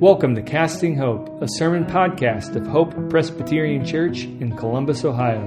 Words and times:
Welcome 0.00 0.34
to 0.36 0.40
Casting 0.40 0.96
Hope, 0.96 1.42
a 1.42 1.46
sermon 1.46 1.84
podcast 1.84 2.56
of 2.56 2.66
Hope 2.66 3.10
Presbyterian 3.10 3.84
Church 3.84 4.22
in 4.22 4.56
Columbus, 4.56 5.04
Ohio. 5.04 5.42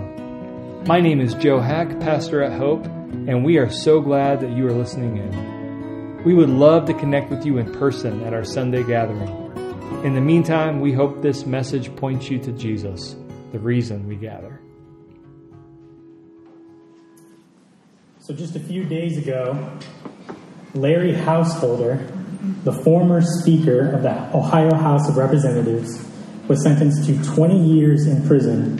My 0.85 1.01
name 1.01 1.19
is 1.19 1.33
Joe 1.33 1.59
Hack, 1.59 1.99
pastor 1.99 2.43
at 2.43 2.55
Hope, 2.55 2.85
and 2.85 3.43
we 3.43 3.57
are 3.57 3.71
so 3.71 3.99
glad 3.99 4.41
that 4.41 4.51
you 4.51 4.67
are 4.67 4.71
listening 4.71 5.17
in. 5.17 6.23
We 6.23 6.35
would 6.35 6.51
love 6.51 6.85
to 6.85 6.93
connect 6.93 7.31
with 7.31 7.47
you 7.47 7.57
in 7.57 7.73
person 7.73 8.23
at 8.25 8.35
our 8.35 8.43
Sunday 8.43 8.83
gathering. 8.83 9.27
In 10.05 10.13
the 10.13 10.21
meantime, 10.21 10.81
we 10.81 10.93
hope 10.93 11.23
this 11.23 11.47
message 11.47 11.93
points 11.95 12.29
you 12.29 12.37
to 12.37 12.51
Jesus, 12.51 13.15
the 13.53 13.59
reason 13.59 14.07
we 14.07 14.17
gather. 14.17 14.61
So, 18.19 18.35
just 18.35 18.55
a 18.55 18.59
few 18.59 18.83
days 18.83 19.17
ago, 19.17 19.79
Larry 20.75 21.15
Householder, 21.15 22.07
the 22.63 22.71
former 22.71 23.21
Speaker 23.21 23.89
of 23.91 24.03
the 24.03 24.35
Ohio 24.35 24.73
House 24.75 25.07
of 25.09 25.17
Representatives, 25.17 26.05
was 26.47 26.63
sentenced 26.63 27.05
to 27.05 27.23
20 27.35 27.57
years 27.57 28.05
in 28.05 28.25
prison 28.27 28.77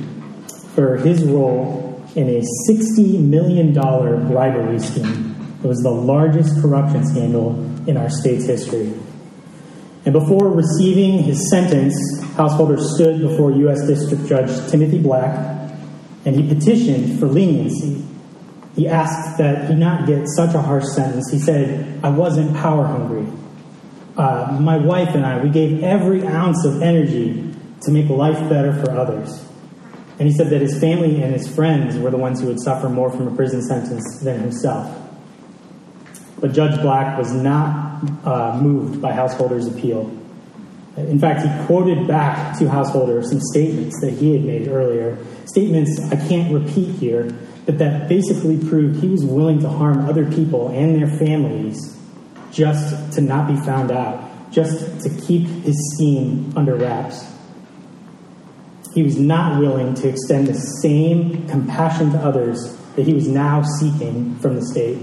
for 0.76 0.98
his 0.98 1.24
role 1.24 2.02
in 2.16 2.30
a 2.30 2.42
$60 2.70 3.20
million 3.20 3.74
bribery 3.74 4.80
scheme. 4.80 5.58
It 5.64 5.68
was 5.68 5.80
the 5.80 5.92
largest 5.92 6.62
corruption 6.62 7.06
scandal 7.06 7.52
in 7.88 7.98
our 7.98 8.10
state's 8.10 8.46
history. 8.46 8.94
And 10.06 10.12
before 10.12 10.50
receiving 10.50 11.20
his 11.20 11.50
sentence, 11.50 11.96
Householder 12.36 12.78
stood 12.78 13.22
before 13.22 13.52
U.S. 13.52 13.88
District 13.88 14.26
Judge 14.28 14.70
Timothy 14.70 15.00
Black 15.00 15.72
and 16.26 16.36
he 16.36 16.48
petitioned 16.48 17.20
for 17.20 17.28
leniency 17.28 18.04
he 18.76 18.88
asked 18.88 19.38
that 19.38 19.70
he 19.70 19.76
not 19.76 20.08
get 20.08 20.28
such 20.36 20.56
a 20.56 20.62
harsh 20.62 20.86
sentence. 20.96 21.30
He 21.32 21.40
said, 21.40 22.00
I 22.04 22.10
wasn't 22.10 22.56
power 22.56 22.86
hungry. 22.86 23.28
Uh, 24.16 24.58
my 24.62 24.78
wife 24.78 25.16
and 25.16 25.26
I, 25.26 25.42
we 25.42 25.50
gave 25.50 25.84
every 25.84 26.26
ounce 26.26 26.66
of 26.66 26.82
energy 26.82 27.54
to 27.82 27.92
make 27.92 28.10
life 28.10 28.38
better 28.48 28.74
for 28.74 28.92
others. 28.92 29.44
And 30.20 30.28
he 30.28 30.34
said 30.34 30.50
that 30.52 30.62
his 30.62 30.80
family 30.80 31.24
and 31.24 31.34
his 31.34 31.48
friends 31.48 31.98
were 31.98 32.12
the 32.12 32.18
ones 32.18 32.40
who 32.40 32.48
would 32.48 32.60
suffer 32.62 32.88
more 32.90 33.10
from 33.10 33.28
a 33.28 33.36
prison 33.36 33.64
sentence 33.64 34.20
than 34.22 34.40
himself. 34.40 35.00
But 36.40 36.54
Judge 36.54 36.80
Black 36.82 37.18
was 37.18 37.34
not 37.34 38.04
uh, 38.24 38.60
moved 38.62 39.02
by 39.02 39.14
Householder's 39.14 39.66
appeal. 39.66 40.12
In 40.96 41.20
fact, 41.20 41.42
he 41.42 41.66
quoted 41.66 42.08
back 42.08 42.58
to 42.60 42.70
Householder 42.70 43.24
some 43.24 43.40
statements 43.42 44.00
that 44.02 44.12
he 44.12 44.34
had 44.34 44.44
made 44.44 44.68
earlier. 44.68 45.18
Statements 45.46 46.00
I 46.12 46.28
can't 46.28 46.54
repeat 46.54 46.96
here, 46.96 47.36
but 47.66 47.80
that 47.80 48.08
basically 48.08 48.60
proved 48.60 49.02
he 49.02 49.10
was 49.10 49.26
willing 49.26 49.60
to 49.62 49.70
harm 49.70 50.08
other 50.08 50.30
people 50.30 50.68
and 50.70 50.96
their 51.02 51.08
families 51.18 51.98
just 52.54 53.14
to 53.14 53.22
not 53.22 53.48
be 53.48 53.56
found 53.66 53.92
out, 53.92 54.52
just 54.52 55.02
to 55.02 55.10
keep 55.10 55.48
his 55.64 55.76
scheme 55.94 56.54
under 56.56 56.76
wraps. 56.76 57.26
He 58.94 59.02
was 59.02 59.18
not 59.18 59.60
willing 59.60 59.96
to 59.96 60.08
extend 60.08 60.48
the 60.48 60.54
same 60.54 61.48
compassion 61.50 62.12
to 62.12 62.20
others 62.20 62.78
that 62.96 63.08
he 63.08 63.14
was 63.14 63.28
now 63.28 63.64
seeking 63.64 64.36
from 64.36 64.56
the 64.56 64.66
state. 64.66 65.00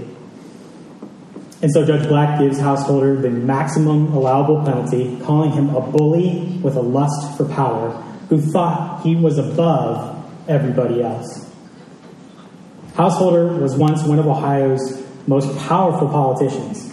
And 1.61 1.71
so 1.71 1.85
Judge 1.85 2.07
Black 2.07 2.39
gives 2.39 2.57
Householder 2.57 3.17
the 3.17 3.29
maximum 3.29 4.13
allowable 4.13 4.63
penalty, 4.63 5.19
calling 5.23 5.51
him 5.51 5.75
a 5.75 5.81
bully 5.81 6.59
with 6.63 6.75
a 6.75 6.81
lust 6.81 7.37
for 7.37 7.45
power 7.45 7.91
who 8.29 8.41
thought 8.41 9.03
he 9.03 9.15
was 9.15 9.37
above 9.37 10.17
everybody 10.47 11.03
else. 11.03 11.51
Householder 12.95 13.47
was 13.57 13.75
once 13.75 14.03
one 14.03 14.19
of 14.19 14.27
Ohio's 14.27 15.03
most 15.27 15.55
powerful 15.67 16.07
politicians, 16.07 16.90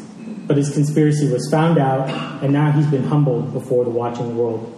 but 0.49 0.57
his 0.57 0.71
conspiracy 0.71 1.29
was 1.29 1.49
found 1.51 1.79
out, 1.79 2.09
and 2.43 2.53
now 2.53 2.73
he's 2.73 2.87
been 2.87 3.05
humbled 3.05 3.53
before 3.53 3.85
the 3.85 3.91
watching 3.91 4.37
world. 4.37 4.75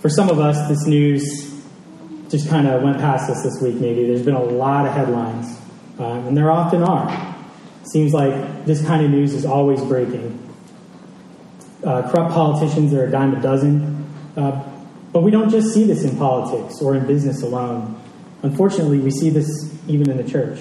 For 0.00 0.10
some 0.10 0.28
of 0.28 0.40
us, 0.40 0.68
this 0.68 0.84
news 0.84 1.64
just 2.28 2.48
kind 2.48 2.66
of 2.66 2.82
went 2.82 2.98
past 2.98 3.30
us 3.30 3.42
this 3.42 3.62
week, 3.62 3.76
maybe. 3.76 4.06
There's 4.06 4.24
been 4.24 4.34
a 4.34 4.42
lot 4.42 4.84
of 4.84 4.92
headlines, 4.92 5.58
um, 5.98 6.26
and 6.26 6.36
there 6.36 6.50
often 6.50 6.82
are. 6.82 7.36
Seems 7.84 8.12
like 8.12 8.66
this 8.66 8.84
kind 8.84 9.04
of 9.04 9.10
news 9.10 9.32
is 9.32 9.46
always 9.46 9.80
breaking. 9.82 10.44
Uh, 11.84 12.10
corrupt 12.10 12.34
politicians 12.34 12.92
are 12.92 13.04
a 13.04 13.10
dime 13.10 13.34
a 13.34 13.40
dozen, 13.40 14.04
uh, 14.36 14.62
but 15.12 15.22
we 15.22 15.30
don't 15.30 15.50
just 15.50 15.72
see 15.72 15.84
this 15.84 16.02
in 16.02 16.18
politics 16.18 16.82
or 16.82 16.96
in 16.96 17.06
business 17.06 17.42
alone. 17.42 17.98
Unfortunately, 18.42 18.98
we 18.98 19.10
see 19.10 19.30
this 19.30 19.48
even 19.86 20.10
in 20.10 20.16
the 20.16 20.28
church. 20.28 20.58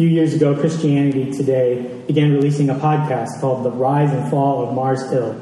Few 0.00 0.08
years 0.08 0.32
ago, 0.32 0.54
Christianity 0.54 1.30
Today 1.30 2.02
began 2.06 2.32
releasing 2.32 2.70
a 2.70 2.74
podcast 2.74 3.38
called 3.38 3.66
The 3.66 3.70
Rise 3.70 4.10
and 4.10 4.30
Fall 4.30 4.66
of 4.66 4.74
Mars 4.74 5.10
Hill. 5.10 5.32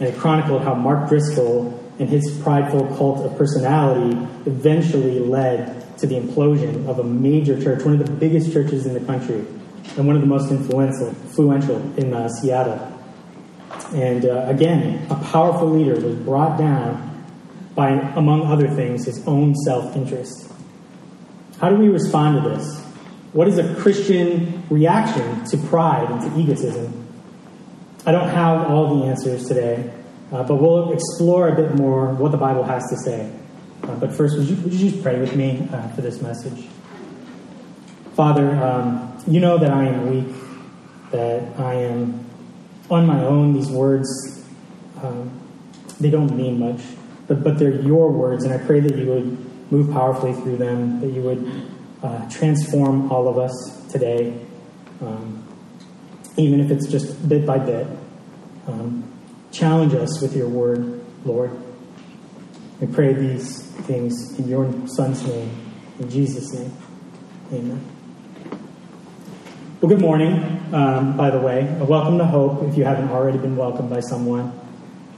And 0.00 0.02
it 0.02 0.18
chronicled 0.18 0.62
how 0.62 0.74
Mark 0.74 1.08
Driscoll 1.08 1.80
and 2.00 2.08
his 2.08 2.40
prideful 2.42 2.88
cult 2.96 3.24
of 3.24 3.38
personality 3.38 4.16
eventually 4.46 5.20
led 5.20 5.96
to 5.98 6.08
the 6.08 6.16
implosion 6.16 6.88
of 6.88 6.98
a 6.98 7.04
major 7.04 7.54
church, 7.62 7.84
one 7.84 8.00
of 8.00 8.04
the 8.04 8.12
biggest 8.14 8.52
churches 8.52 8.84
in 8.84 8.94
the 8.94 9.00
country, 9.06 9.46
and 9.96 10.08
one 10.08 10.16
of 10.16 10.22
the 10.22 10.26
most 10.26 10.50
influential, 10.50 11.10
influential 11.10 11.76
in 11.96 12.12
uh, 12.12 12.28
Seattle. 12.28 13.00
And 13.94 14.24
uh, 14.24 14.46
again, 14.48 15.06
a 15.08 15.14
powerful 15.14 15.70
leader 15.70 15.94
was 15.94 16.16
brought 16.16 16.58
down 16.58 17.24
by, 17.76 17.90
among 17.90 18.44
other 18.44 18.66
things, 18.70 19.04
his 19.04 19.24
own 19.28 19.54
self 19.54 19.94
interest. 19.94 20.52
How 21.60 21.70
do 21.70 21.76
we 21.76 21.88
respond 21.88 22.42
to 22.42 22.50
this? 22.50 22.87
What 23.32 23.48
is 23.48 23.58
a 23.58 23.74
Christian 23.76 24.64
reaction 24.70 25.44
to 25.46 25.56
pride 25.68 26.10
and 26.10 26.20
to 26.22 26.40
egotism? 26.40 27.06
I 28.06 28.12
don't 28.12 28.28
have 28.28 28.70
all 28.70 29.00
the 29.00 29.06
answers 29.06 29.46
today, 29.46 29.92
uh, 30.32 30.42
but 30.44 30.56
we'll 30.56 30.92
explore 30.92 31.48
a 31.48 31.54
bit 31.54 31.74
more 31.74 32.12
what 32.14 32.32
the 32.32 32.38
Bible 32.38 32.64
has 32.64 32.82
to 32.90 32.96
say. 33.04 33.32
Uh, 33.82 33.94
but 33.96 34.12
first, 34.12 34.36
would 34.36 34.48
you, 34.48 34.56
would 34.56 34.72
you, 34.72 34.90
just 34.90 35.02
pray 35.02 35.20
with 35.20 35.36
me 35.36 35.68
uh, 35.72 35.88
for 35.88 36.00
this 36.00 36.22
message? 36.22 36.66
Father, 38.14 38.50
um, 38.62 39.22
you 39.26 39.40
know 39.40 39.58
that 39.58 39.70
I 39.70 39.84
am 39.84 40.10
weak, 40.10 40.34
that 41.12 41.58
I 41.60 41.74
am 41.74 42.24
on 42.90 43.06
my 43.06 43.22
own. 43.22 43.52
These 43.52 43.70
words, 43.70 44.08
um, 45.02 45.30
they 46.00 46.10
don't 46.10 46.34
mean 46.36 46.58
much 46.58 46.80
but, 47.28 47.44
but 47.44 47.58
they're 47.58 47.80
your 47.82 48.10
words, 48.10 48.44
and 48.44 48.52
I 48.52 48.58
pray 48.58 48.80
that 48.80 48.96
you 48.96 49.06
would 49.06 49.70
move 49.70 49.92
powerfully 49.92 50.32
through 50.32 50.56
them, 50.56 51.00
that 51.00 51.08
you 51.08 51.20
would 51.20 51.38
uh, 52.02 52.28
transform 52.30 53.10
all 53.10 53.28
of 53.28 53.38
us 53.38 53.86
today, 53.90 54.38
um, 55.00 55.44
even 56.36 56.60
if 56.60 56.70
it's 56.70 56.86
just 56.88 57.28
bit 57.28 57.44
by 57.44 57.58
bit. 57.58 57.86
Um, 58.66 59.10
challenge 59.50 59.94
us 59.94 60.20
with 60.20 60.36
your 60.36 60.48
word, 60.48 61.04
Lord. 61.24 61.50
We 62.80 62.86
pray 62.86 63.12
these 63.12 63.62
things 63.86 64.38
in 64.38 64.46
your 64.48 64.72
Son's 64.86 65.26
name, 65.26 65.50
in 65.98 66.10
Jesus' 66.10 66.52
name. 66.52 66.72
Amen. 67.52 67.84
Well, 69.80 69.88
good 69.88 70.00
morning, 70.00 70.32
um, 70.72 71.16
by 71.16 71.30
the 71.30 71.38
way. 71.38 71.64
Welcome 71.80 72.18
to 72.18 72.26
Hope 72.26 72.62
if 72.64 72.76
you 72.76 72.84
haven't 72.84 73.10
already 73.10 73.38
been 73.38 73.56
welcomed 73.56 73.90
by 73.90 74.00
someone. 74.00 74.52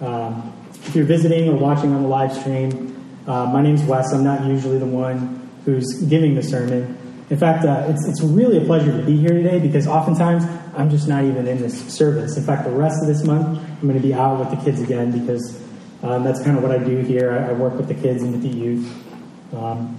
Um, 0.01 0.53
if 0.85 0.95
you're 0.95 1.05
visiting 1.05 1.49
or 1.49 1.57
watching 1.57 1.93
on 1.93 2.03
the 2.03 2.09
live 2.09 2.33
stream, 2.33 2.97
uh, 3.27 3.47
my 3.47 3.63
name's 3.63 3.83
Wes. 3.83 4.13
I'm 4.13 4.25
not 4.25 4.45
usually 4.47 4.79
the 4.79 4.87
one 4.87 5.40
who's 5.65 6.03
giving 6.09 6.35
the 6.35 6.43
sermon. 6.43 6.97
In 7.31 7.39
fact, 7.39 7.65
uh, 7.65 7.87
it's, 7.89 8.07
it's 8.09 8.23
really 8.23 8.59
a 8.59 8.65
pleasure 8.65 8.97
to 8.97 9.05
be 9.05 9.17
here 9.17 9.33
today 9.33 9.59
because 9.61 9.87
oftentimes 9.87 10.45
I'm 10.77 10.91
just 10.91 11.07
not 11.07 11.25
even 11.25 11.47
in 11.47 11.61
this 11.61 11.81
service. 11.95 12.37
In 12.37 12.45
fact, 12.45 12.65
the 12.65 12.71
rest 12.71 13.01
of 13.01 13.07
this 13.07 13.25
month, 13.25 13.59
I'm 13.59 13.89
going 13.89 14.01
to 14.01 14.07
be 14.07 14.15
out 14.15 14.39
with 14.39 14.51
the 14.51 14.65
kids 14.65 14.81
again 14.81 15.13
because 15.13 15.63
um, 16.03 16.25
that's 16.25 16.43
kind 16.43 16.57
of 16.57 16.63
what 16.63 16.73
I 16.73 16.79
do 16.79 16.99
here. 16.99 17.33
I, 17.33 17.51
I, 17.51 17.53
work 17.53 17.75
with 17.75 17.89
the 17.89 17.95
kids 17.95 18.23
and 18.23 18.33
with 18.33 18.43
the 18.43 18.49
youth. 18.49 19.55
Um, 19.55 19.97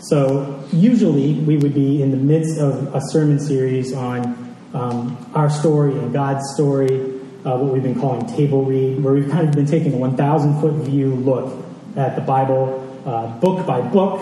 so, 0.00 0.62
usually, 0.70 1.34
we 1.34 1.56
would 1.56 1.72
be 1.72 2.02
in 2.02 2.10
the 2.10 2.16
midst 2.16 2.58
of 2.58 2.94
a 2.94 3.00
sermon 3.10 3.38
series 3.38 3.94
on 3.94 4.56
um, 4.74 5.30
our 5.34 5.48
story 5.48 5.92
and 5.92 6.12
God's 6.12 6.42
story 6.54 7.14
uh, 7.44 7.58
what 7.58 7.72
we've 7.72 7.82
been 7.82 7.98
calling 8.00 8.26
table 8.26 8.64
read, 8.64 9.02
where 9.02 9.12
we've 9.12 9.30
kind 9.30 9.46
of 9.46 9.54
been 9.54 9.66
taking 9.66 9.92
a 9.92 9.96
1,000 9.96 10.60
foot 10.60 10.72
view 10.84 11.14
look 11.14 11.64
at 11.96 12.16
the 12.16 12.22
Bible, 12.22 12.80
uh, 13.04 13.26
book 13.38 13.66
by 13.66 13.80
book, 13.82 14.20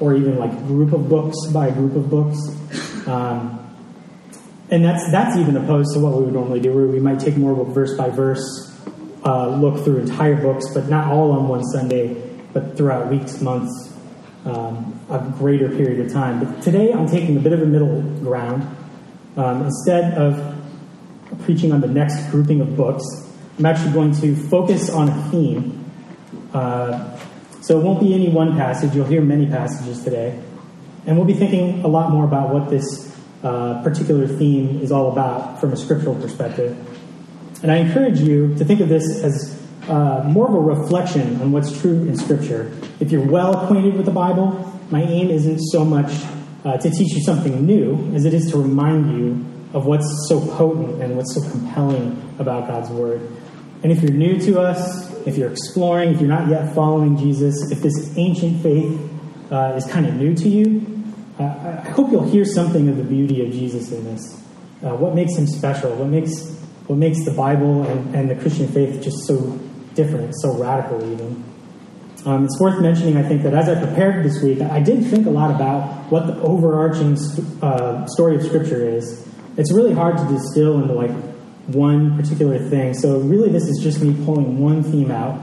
or 0.00 0.14
even 0.14 0.38
like 0.38 0.50
group 0.66 0.92
of 0.92 1.08
books 1.08 1.36
by 1.52 1.70
group 1.70 1.94
of 1.94 2.10
books. 2.10 2.38
Um, 3.06 3.56
and 4.70 4.84
that's 4.84 5.10
that's 5.10 5.36
even 5.36 5.56
opposed 5.56 5.94
to 5.94 6.00
what 6.00 6.14
we 6.14 6.24
would 6.24 6.34
normally 6.34 6.60
do, 6.60 6.72
where 6.72 6.86
we 6.86 7.00
might 7.00 7.20
take 7.20 7.36
more 7.36 7.52
of 7.52 7.58
a 7.58 7.72
verse 7.72 7.96
by 7.96 8.08
verse 8.08 8.42
uh, 9.24 9.48
look 9.48 9.84
through 9.84 9.98
entire 9.98 10.40
books, 10.40 10.66
but 10.72 10.88
not 10.88 11.12
all 11.12 11.32
on 11.32 11.48
one 11.48 11.64
Sunday, 11.64 12.14
but 12.52 12.76
throughout 12.76 13.10
weeks, 13.10 13.40
months, 13.40 13.92
um, 14.44 14.98
a 15.10 15.18
greater 15.38 15.68
period 15.68 16.06
of 16.06 16.12
time. 16.12 16.42
But 16.42 16.62
today 16.62 16.92
I'm 16.92 17.06
taking 17.06 17.36
a 17.36 17.40
bit 17.40 17.52
of 17.52 17.62
a 17.62 17.66
middle 17.66 18.00
ground. 18.20 18.76
Um, 19.36 19.62
instead 19.62 20.14
of 20.14 20.60
preaching 21.44 21.72
on 21.72 21.80
the 21.80 21.88
next 21.88 22.30
grouping 22.30 22.60
of 22.60 22.76
books. 22.76 23.04
I'm 23.58 23.66
actually 23.66 23.92
going 23.92 24.14
to 24.20 24.34
focus 24.34 24.90
on 24.90 25.08
a 25.08 25.30
theme. 25.30 25.90
Uh, 26.52 27.19
so 27.70 27.78
it 27.78 27.84
won't 27.84 28.00
be 28.00 28.12
any 28.14 28.28
one 28.28 28.56
passage, 28.56 28.96
you'll 28.96 29.06
hear 29.06 29.20
many 29.20 29.46
passages 29.46 30.02
today. 30.02 30.36
And 31.06 31.16
we'll 31.16 31.24
be 31.24 31.34
thinking 31.34 31.84
a 31.84 31.86
lot 31.86 32.10
more 32.10 32.24
about 32.24 32.52
what 32.52 32.68
this 32.68 33.16
uh, 33.44 33.80
particular 33.84 34.26
theme 34.26 34.80
is 34.80 34.90
all 34.90 35.12
about 35.12 35.60
from 35.60 35.72
a 35.72 35.76
scriptural 35.76 36.16
perspective. 36.16 36.76
And 37.62 37.70
I 37.70 37.76
encourage 37.76 38.18
you 38.18 38.56
to 38.56 38.64
think 38.64 38.80
of 38.80 38.88
this 38.88 39.22
as 39.22 39.56
uh, 39.88 40.24
more 40.26 40.48
of 40.48 40.54
a 40.54 40.58
reflection 40.58 41.40
on 41.40 41.52
what's 41.52 41.80
true 41.80 42.08
in 42.08 42.16
Scripture. 42.16 42.76
If 42.98 43.12
you're 43.12 43.24
well 43.24 43.62
acquainted 43.62 43.94
with 43.94 44.04
the 44.04 44.10
Bible, 44.10 44.50
my 44.90 45.02
aim 45.02 45.30
isn't 45.30 45.60
so 45.60 45.84
much 45.84 46.10
uh, 46.64 46.76
to 46.76 46.90
teach 46.90 47.12
you 47.12 47.22
something 47.22 47.64
new 47.64 48.12
as 48.16 48.24
it 48.24 48.34
is 48.34 48.50
to 48.50 48.58
remind 48.58 49.16
you 49.16 49.46
of 49.74 49.86
what's 49.86 50.26
so 50.28 50.44
potent 50.56 51.00
and 51.00 51.16
what's 51.16 51.36
so 51.36 51.48
compelling 51.48 52.20
about 52.40 52.66
God's 52.66 52.90
Word. 52.90 53.20
And 53.82 53.90
if 53.90 54.02
you're 54.02 54.12
new 54.12 54.38
to 54.40 54.60
us, 54.60 55.10
if 55.26 55.36
you're 55.36 55.50
exploring, 55.50 56.14
if 56.14 56.20
you're 56.20 56.28
not 56.28 56.48
yet 56.48 56.74
following 56.74 57.16
Jesus, 57.16 57.70
if 57.70 57.80
this 57.80 58.16
ancient 58.16 58.62
faith 58.62 59.00
uh, 59.50 59.74
is 59.76 59.86
kind 59.86 60.06
of 60.06 60.14
new 60.14 60.34
to 60.34 60.48
you, 60.48 61.04
uh, 61.38 61.82
I 61.84 61.90
hope 61.90 62.10
you'll 62.10 62.28
hear 62.28 62.44
something 62.44 62.88
of 62.88 62.96
the 62.96 63.04
beauty 63.04 63.44
of 63.46 63.52
Jesus 63.52 63.90
in 63.92 64.04
this. 64.04 64.42
Uh, 64.82 64.94
what 64.96 65.14
makes 65.14 65.34
him 65.36 65.46
special? 65.46 65.94
What 65.94 66.08
makes 66.08 66.58
what 66.86 66.98
makes 66.98 67.24
the 67.24 67.30
Bible 67.30 67.84
and, 67.84 68.14
and 68.16 68.30
the 68.30 68.34
Christian 68.34 68.66
faith 68.66 69.00
just 69.00 69.24
so 69.24 69.58
different, 69.94 70.34
so 70.40 70.56
radical, 70.56 71.00
even? 71.12 71.44
Um, 72.26 72.44
it's 72.44 72.60
worth 72.60 72.80
mentioning, 72.82 73.16
I 73.16 73.22
think, 73.22 73.42
that 73.44 73.54
as 73.54 73.68
I 73.68 73.76
prepared 73.82 74.24
this 74.24 74.42
week, 74.42 74.60
I 74.60 74.80
did 74.80 75.06
think 75.06 75.26
a 75.26 75.30
lot 75.30 75.54
about 75.54 76.10
what 76.10 76.26
the 76.26 76.34
overarching 76.40 77.16
uh, 77.62 78.06
story 78.08 78.36
of 78.36 78.42
Scripture 78.42 78.86
is. 78.86 79.26
It's 79.56 79.72
really 79.72 79.94
hard 79.94 80.16
to 80.18 80.26
distill 80.28 80.82
into 80.82 80.94
like 80.94 81.12
one 81.66 82.16
particular 82.16 82.58
thing. 82.58 82.94
So 82.94 83.18
really, 83.20 83.50
this 83.50 83.68
is 83.68 83.82
just 83.82 84.02
me 84.02 84.12
pulling 84.24 84.58
one 84.58 84.82
theme 84.82 85.10
out. 85.10 85.40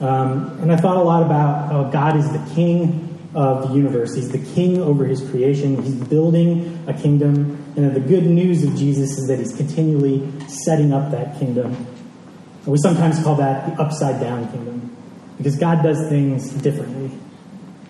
Um, 0.00 0.58
and 0.60 0.70
I 0.70 0.76
thought 0.76 0.96
a 0.96 1.02
lot 1.02 1.22
about 1.22 1.92
God 1.92 2.16
is 2.16 2.30
the 2.30 2.54
King 2.54 3.04
of 3.34 3.68
the 3.68 3.74
universe. 3.74 4.14
He's 4.14 4.30
the 4.30 4.38
King 4.54 4.80
over 4.80 5.04
His 5.04 5.28
creation. 5.30 5.82
He's 5.82 5.94
building 5.94 6.84
a 6.86 6.94
kingdom, 6.94 7.62
and 7.76 7.94
the 7.94 8.00
good 8.00 8.24
news 8.24 8.62
of 8.62 8.76
Jesus 8.76 9.18
is 9.18 9.26
that 9.28 9.38
He's 9.38 9.54
continually 9.56 10.30
setting 10.48 10.92
up 10.92 11.10
that 11.10 11.38
kingdom. 11.38 11.86
We 12.64 12.78
sometimes 12.78 13.22
call 13.22 13.36
that 13.36 13.66
the 13.66 13.82
upside 13.82 14.20
down 14.20 14.50
kingdom, 14.52 14.96
because 15.36 15.56
God 15.56 15.82
does 15.82 16.08
things 16.08 16.50
differently. 16.50 17.10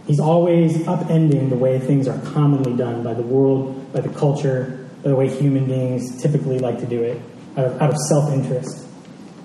He's 0.07 0.21
always 0.21 0.77
upending 0.79 1.51
the 1.51 1.57
way 1.57 1.79
things 1.79 2.09
are 2.09 2.19
commonly 2.33 2.75
done 2.75 3.03
by 3.03 3.13
the 3.13 3.23
world, 3.23 3.93
by 3.93 4.01
the 4.01 4.09
culture, 4.09 4.89
by 5.03 5.11
the 5.11 5.17
way 5.17 5.29
human 5.29 5.67
beings 5.67 6.23
typically 6.23 6.59
like 6.59 6.79
to 6.79 6.87
do 6.87 7.03
it 7.03 7.21
out 7.59 7.65
of, 7.65 7.83
out 7.83 7.91
of 7.91 7.97
self 8.09 8.33
interest. 8.33 8.87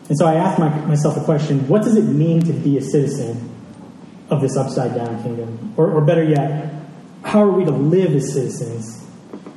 And 0.07 0.17
so 0.17 0.27
I 0.27 0.35
asked 0.35 0.59
my, 0.59 0.69
myself 0.85 1.17
a 1.17 1.23
question 1.23 1.67
what 1.67 1.81
does 1.81 1.97
it 1.97 2.03
mean 2.03 2.41
to 2.41 2.53
be 2.53 2.77
a 2.77 2.81
citizen 2.81 3.49
of 4.29 4.41
this 4.41 4.55
upside 4.55 4.95
down 4.95 5.21
kingdom? 5.23 5.73
Or, 5.75 5.91
or 5.91 6.05
better 6.05 6.23
yet, 6.23 6.73
how 7.23 7.43
are 7.43 7.51
we 7.51 7.65
to 7.65 7.71
live 7.71 8.13
as 8.13 8.31
citizens 8.33 9.05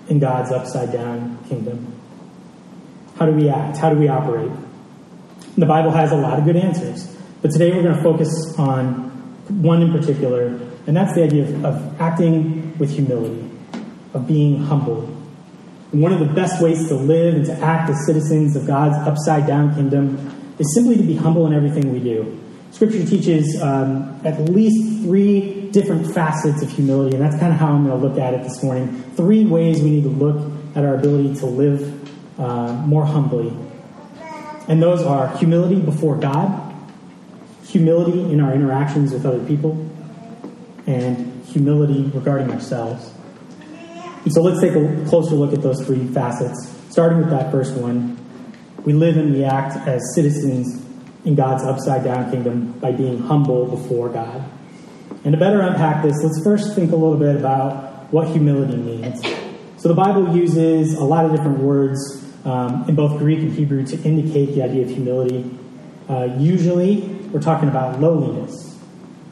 in 0.09 0.19
God's 0.19 0.53
upside 0.53 0.93
down 0.93 1.39
kingdom? 1.49 1.93
How 3.19 3.27
do 3.27 3.33
we 3.33 3.49
act? 3.49 3.79
How 3.79 3.91
do 3.91 3.99
we 3.99 4.09
operate? 4.09 4.51
And 4.51 5.63
the 5.63 5.67
Bible 5.67 5.91
has 5.91 6.13
a 6.13 6.17
lot 6.17 6.39
of 6.39 6.45
good 6.45 6.57
answers. 6.57 7.15
But 7.43 7.51
today 7.51 7.71
we're 7.71 7.83
going 7.83 7.97
to 7.97 8.03
focus 8.03 8.59
on 8.59 9.11
one 9.63 9.83
in 9.83 9.93
particular, 9.93 10.47
and 10.87 10.97
that's 10.97 11.15
the 11.15 11.23
idea 11.23 11.45
of, 11.45 11.65
of 11.65 12.01
acting 12.01 12.77
with 12.79 12.91
humility, 12.91 13.49
of 14.15 14.27
being 14.27 14.63
humble, 14.65 15.16
one 16.01 16.13
of 16.13 16.21
the 16.21 16.27
best 16.27 16.63
ways 16.63 16.89
to 16.89 16.95
live 16.95 17.35
and 17.35 17.47
to 17.47 17.53
act 17.61 17.91
as 17.91 18.07
citizens 18.07 18.57
of 18.57 18.67
God's 18.67 18.97
upside 19.07 19.47
down 19.47 19.75
kingdom 19.75 20.55
is 20.59 20.75
simply 20.75 20.97
to 20.97 21.03
be 21.03 21.17
humble 21.17 21.47
in 21.47 21.53
everything 21.53 21.93
we 21.93 22.01
do. 22.01 22.41
Scripture 22.71 23.05
teaches 23.07 23.61
um, 23.63 24.21
at 24.25 24.39
least 24.41 25.03
three 25.03 25.71
different 25.71 26.13
facets 26.13 26.63
of 26.63 26.71
humility, 26.71 27.17
and 27.17 27.25
that's 27.25 27.39
kind 27.39 27.53
of 27.53 27.59
how 27.59 27.69
I'm 27.69 27.87
going 27.87 27.99
to 27.99 28.07
look 28.07 28.19
at 28.19 28.35
it 28.35 28.43
this 28.43 28.63
morning. 28.63 29.03
Three 29.15 29.47
ways 29.47 29.83
we 29.83 29.91
need 29.91 30.03
to 30.03 30.11
look 30.11 30.53
at 30.75 30.85
our 30.85 30.95
ability 30.95 31.37
to 31.37 31.47
live 31.47 32.41
uh, 32.41 32.73
more 32.75 33.07
humbly. 33.07 33.57
And 34.69 34.83
those 34.83 35.03
are 35.03 35.35
humility 35.39 35.81
before 35.81 36.17
God, 36.17 36.75
humility 37.65 38.21
in 38.33 38.41
our 38.41 38.53
interactions 38.53 39.13
with 39.13 39.25
other 39.25 39.45
people, 39.47 39.73
and 40.87 41.45
humility 41.47 42.03
regarding 42.13 42.51
ourselves. 42.51 43.11
And 44.27 44.35
so 44.35 44.43
let's 44.43 44.61
take 44.61 44.73
a 44.73 45.05
closer 45.09 45.37
look 45.37 45.53
at 45.53 45.63
those 45.63 45.87
three 45.87 46.05
facets. 46.09 46.69
Starting 46.91 47.19
with 47.19 47.31
that 47.31 47.53
first 47.53 47.77
one, 47.77 48.19
we 48.85 48.93
live 48.93 49.17
and 49.17 49.33
we 49.33 49.45
act 49.45 49.77
as 49.87 50.03
citizens 50.17 50.85
in 51.25 51.37
God's 51.37 51.63
upside 51.63 52.03
down 52.03 52.29
kingdom 52.33 52.73
by 52.81 52.91
being 52.91 53.21
humble 53.21 53.67
before 53.67 54.09
God. 54.09 54.45
And 55.23 55.31
to 55.31 55.39
better 55.39 55.61
unpack 55.61 56.03
this, 56.03 56.17
let's 56.25 56.43
first 56.43 56.75
think 56.75 56.91
a 56.91 56.97
little 56.97 57.17
bit 57.17 57.37
about 57.37 58.13
what 58.13 58.27
humility 58.27 58.77
means. 58.77 59.23
So 59.77 59.87
the 59.87 59.95
Bible 59.95 60.37
uses 60.37 60.95
a 60.95 61.05
lot 61.05 61.25
of 61.25 61.31
different 61.31 61.61
words 61.61 62.29
um, 62.45 62.85
in 62.89 62.97
both 62.97 63.21
Greek 63.21 63.39
and 63.39 63.53
Hebrew 63.53 63.87
to 63.87 64.03
indicate 64.03 64.57
the 64.57 64.63
idea 64.63 64.83
of 64.83 64.89
humility. 64.89 65.57
Uh, 66.09 66.31
usually, 66.37 67.03
we're 67.31 67.41
talking 67.41 67.69
about 67.69 68.01
lowliness. 68.01 68.77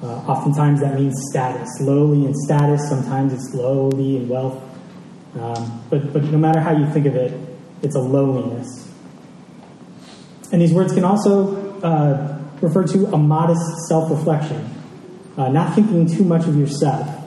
Uh, 0.01 0.07
oftentimes, 0.07 0.79
that 0.83 0.95
means 0.95 1.21
status. 1.33 1.69
Lowly 1.81 2.27
in 2.27 2.33
status. 2.33 2.89
Sometimes 2.89 3.33
it's 3.33 3.53
lowly 3.55 4.19
in 4.19 4.29
wealth. 4.29 4.63
Um, 5.39 5.85
but, 5.91 6.13
but 6.13 6.23
no 6.25 6.39
matter 6.39 6.61
how 6.61 6.73
you 6.73 6.87
think 6.93 7.07
of 7.07 7.17
it, 7.17 7.33
it's 7.83 7.97
a 7.97 8.01
lowliness. 8.01 8.93
And 10.53 10.63
these 10.63 10.73
words 10.73 10.93
can 10.93 11.05
also 11.05 11.81
uh, 11.83 12.41
refer 12.61 12.85
to 12.87 13.07
a 13.07 13.19
modest 13.19 13.89
self 13.89 14.11
reflection, 14.11 14.71
uh, 15.37 15.49
not 15.49 15.75
thinking 15.75 16.07
too 16.07 16.25
much 16.25 16.47
of 16.47 16.57
yourself. 16.57 17.23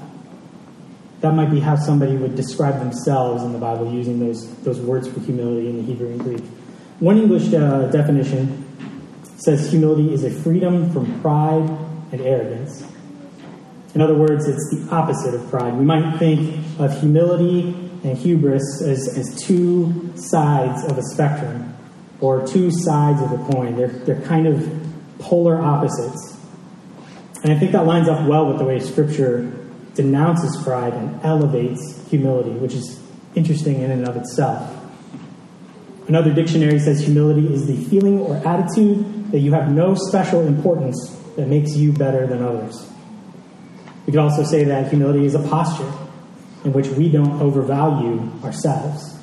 That 1.22 1.34
might 1.34 1.52
be 1.52 1.60
how 1.60 1.76
somebody 1.76 2.16
would 2.16 2.36
describe 2.36 2.80
themselves 2.80 3.44
in 3.44 3.52
the 3.52 3.58
Bible 3.60 3.92
using 3.92 4.20
those, 4.20 4.56
those 4.60 4.80
words 4.80 5.08
for 5.08 5.20
humility 5.20 5.68
in 5.68 5.78
the 5.78 5.84
Hebrew 5.84 6.08
and 6.08 6.20
Greek. 6.20 6.44
One 7.00 7.18
English 7.18 7.54
uh, 7.54 7.88
definition 7.88 8.64
says 9.38 9.70
humility 9.70 10.14
is 10.14 10.24
a 10.24 10.32
freedom 10.32 10.92
from 10.92 11.20
pride 11.22 11.70
and 12.12 12.22
arrogance. 12.22 12.86
In 13.94 14.02
other 14.02 14.16
words, 14.16 14.48
it's 14.48 14.70
the 14.70 14.88
opposite 14.96 15.34
of 15.34 15.50
pride. 15.50 15.74
We 15.76 15.86
might 15.86 16.18
think 16.18 16.64
of 16.80 17.00
humility 17.00 17.87
and 18.04 18.18
hubris 18.18 18.82
as, 18.82 19.08
as 19.18 19.44
two 19.44 20.14
sides 20.16 20.84
of 20.86 20.98
a 20.98 21.04
spectrum 21.04 21.76
or 22.20 22.46
two 22.46 22.72
sides 22.72 23.22
of 23.22 23.32
a 23.32 23.52
coin. 23.52 23.76
They're, 23.76 23.88
they're 23.88 24.22
kind 24.22 24.48
of 24.48 24.70
polar 25.20 25.62
opposites. 25.62 26.38
And 27.44 27.54
I 27.54 27.60
think 27.60 27.72
that 27.72 27.86
lines 27.86 28.10
up 28.10 28.28
well 28.28 28.48
with 28.48 28.58
the 28.58 28.66
way 28.66 28.80
Scripture 28.80 29.52
denounces 29.94 30.62
pride 30.64 30.94
and 30.94 31.24
elevates 31.24 32.08
humility, 32.10 32.52
which 32.52 32.74
is 32.74 33.02
interesting 33.36 33.82
in 33.82 33.92
and 33.92 34.08
of 34.08 34.18
itself. 34.18 34.74
Another 36.08 36.34
dictionary 36.34 36.80
says 36.80 37.02
humility 37.02 37.54
is 37.54 37.68
the 37.68 37.84
feeling 37.86 38.20
or 38.20 38.36
attitude 38.48 39.32
that 39.32 39.40
you 39.40 39.52
have 39.54 39.72
no 39.72 39.94
special 39.94 40.48
importance 40.48 41.16
that 41.36 41.48
makes 41.48 41.76
you 41.76 41.92
better 41.92 42.26
than 42.26 42.44
others. 42.44 42.90
We 44.06 44.12
could 44.14 44.22
also 44.22 44.44
say 44.44 44.64
that 44.64 44.90
humility 44.90 45.26
is 45.26 45.36
a 45.36 45.40
posture 45.50 45.92
in 46.68 46.74
which 46.74 46.88
we 46.90 47.08
don't 47.08 47.42
overvalue 47.42 48.30
ourselves. 48.44 49.18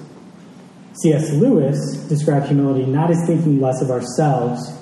C.S. 1.02 1.30
Lewis 1.34 1.76
described 2.08 2.46
humility 2.46 2.86
not 2.86 3.10
as 3.10 3.18
thinking 3.26 3.60
less 3.60 3.82
of 3.82 3.90
ourselves, 3.90 4.74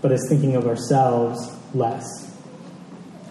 but 0.00 0.12
as 0.12 0.24
thinking 0.28 0.54
of 0.54 0.68
ourselves 0.68 1.52
less. 1.74 2.04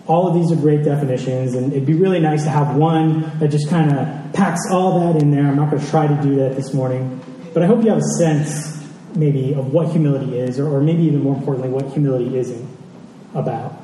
All 0.05 0.27
of 0.27 0.33
these 0.33 0.51
are 0.51 0.61
great 0.61 0.83
definitions, 0.83 1.55
and 1.55 1.71
it'd 1.71 1.85
be 1.85 1.93
really 1.93 2.19
nice 2.19 2.43
to 2.43 2.49
have 2.49 2.75
one 2.75 3.21
that 3.39 3.47
just 3.47 3.69
kind 3.69 3.97
of 3.97 4.33
packs 4.33 4.69
all 4.69 4.99
that 4.99 5.21
in 5.21 5.31
there. 5.31 5.47
I'm 5.47 5.55
not 5.55 5.71
going 5.71 5.81
to 5.81 5.89
try 5.89 6.05
to 6.05 6.21
do 6.21 6.35
that 6.35 6.57
this 6.57 6.73
morning, 6.73 7.21
but 7.53 7.63
I 7.63 7.67
hope 7.67 7.83
you 7.85 7.89
have 7.89 7.99
a 7.99 8.17
sense, 8.19 8.85
maybe, 9.15 9.53
of 9.53 9.71
what 9.71 9.87
humility 9.93 10.37
is, 10.37 10.59
or, 10.59 10.67
or 10.67 10.81
maybe 10.81 11.03
even 11.03 11.23
more 11.23 11.37
importantly, 11.37 11.69
what 11.69 11.85
humility 11.93 12.37
isn't 12.37 12.67
about. 13.33 13.82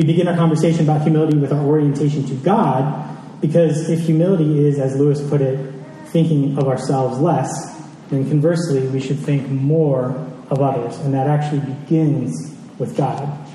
We 0.00 0.06
begin 0.06 0.28
our 0.28 0.34
conversation 0.34 0.84
about 0.84 1.02
humility 1.02 1.36
with 1.36 1.52
our 1.52 1.62
orientation 1.62 2.24
to 2.24 2.34
God, 2.36 3.18
because 3.42 3.90
if 3.90 4.00
humility 4.00 4.66
is, 4.66 4.78
as 4.78 4.96
Lewis 4.96 5.20
put 5.28 5.42
it, 5.42 5.74
thinking 6.06 6.56
of 6.56 6.68
ourselves 6.68 7.18
less, 7.18 7.78
then 8.08 8.26
conversely, 8.26 8.80
we 8.88 8.98
should 8.98 9.18
think 9.18 9.46
more 9.50 10.12
of 10.48 10.62
others, 10.62 10.96
and 11.00 11.12
that 11.12 11.26
actually 11.26 11.60
begins 11.74 12.56
with 12.78 12.96
God. 12.96 13.46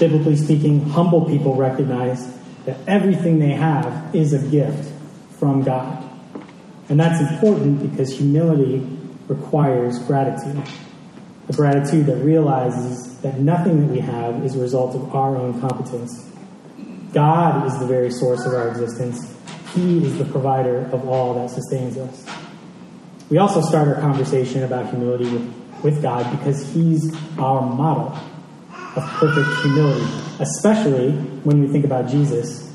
Biblically 0.00 0.34
speaking, 0.34 0.80
humble 0.88 1.24
people 1.24 1.54
recognize 1.54 2.36
that 2.64 2.76
everything 2.88 3.38
they 3.38 3.52
have 3.52 4.12
is 4.16 4.32
a 4.32 4.44
gift 4.48 4.92
from 5.38 5.62
God. 5.62 6.02
And 6.88 6.98
that's 6.98 7.20
important 7.20 7.92
because 7.92 8.10
humility 8.10 8.84
requires 9.28 10.00
gratitude 10.00 10.60
a 11.48 11.52
gratitude 11.52 12.06
that 12.06 12.16
realizes 12.16 13.18
that 13.20 13.38
nothing 13.40 13.86
that 13.86 13.92
we 13.92 14.00
have 14.00 14.44
is 14.44 14.54
a 14.54 14.58
result 14.58 14.94
of 14.94 15.14
our 15.14 15.36
own 15.36 15.60
competence. 15.60 16.30
God 17.12 17.66
is 17.66 17.78
the 17.78 17.86
very 17.86 18.10
source 18.10 18.44
of 18.44 18.52
our 18.52 18.68
existence. 18.68 19.34
He 19.74 20.04
is 20.04 20.18
the 20.18 20.24
provider 20.26 20.80
of 20.92 21.08
all 21.08 21.34
that 21.34 21.50
sustains 21.50 21.96
us. 21.96 22.26
We 23.30 23.38
also 23.38 23.60
start 23.60 23.88
our 23.88 24.00
conversation 24.00 24.62
about 24.62 24.90
humility 24.90 25.30
with, 25.30 25.82
with 25.82 26.02
God 26.02 26.30
because 26.38 26.72
He's 26.72 27.14
our 27.38 27.62
model 27.62 28.16
of 28.96 29.04
perfect 29.04 29.48
humility, 29.62 30.06
especially 30.40 31.12
when 31.44 31.60
we 31.60 31.68
think 31.68 31.84
about 31.84 32.08
Jesus. 32.08 32.66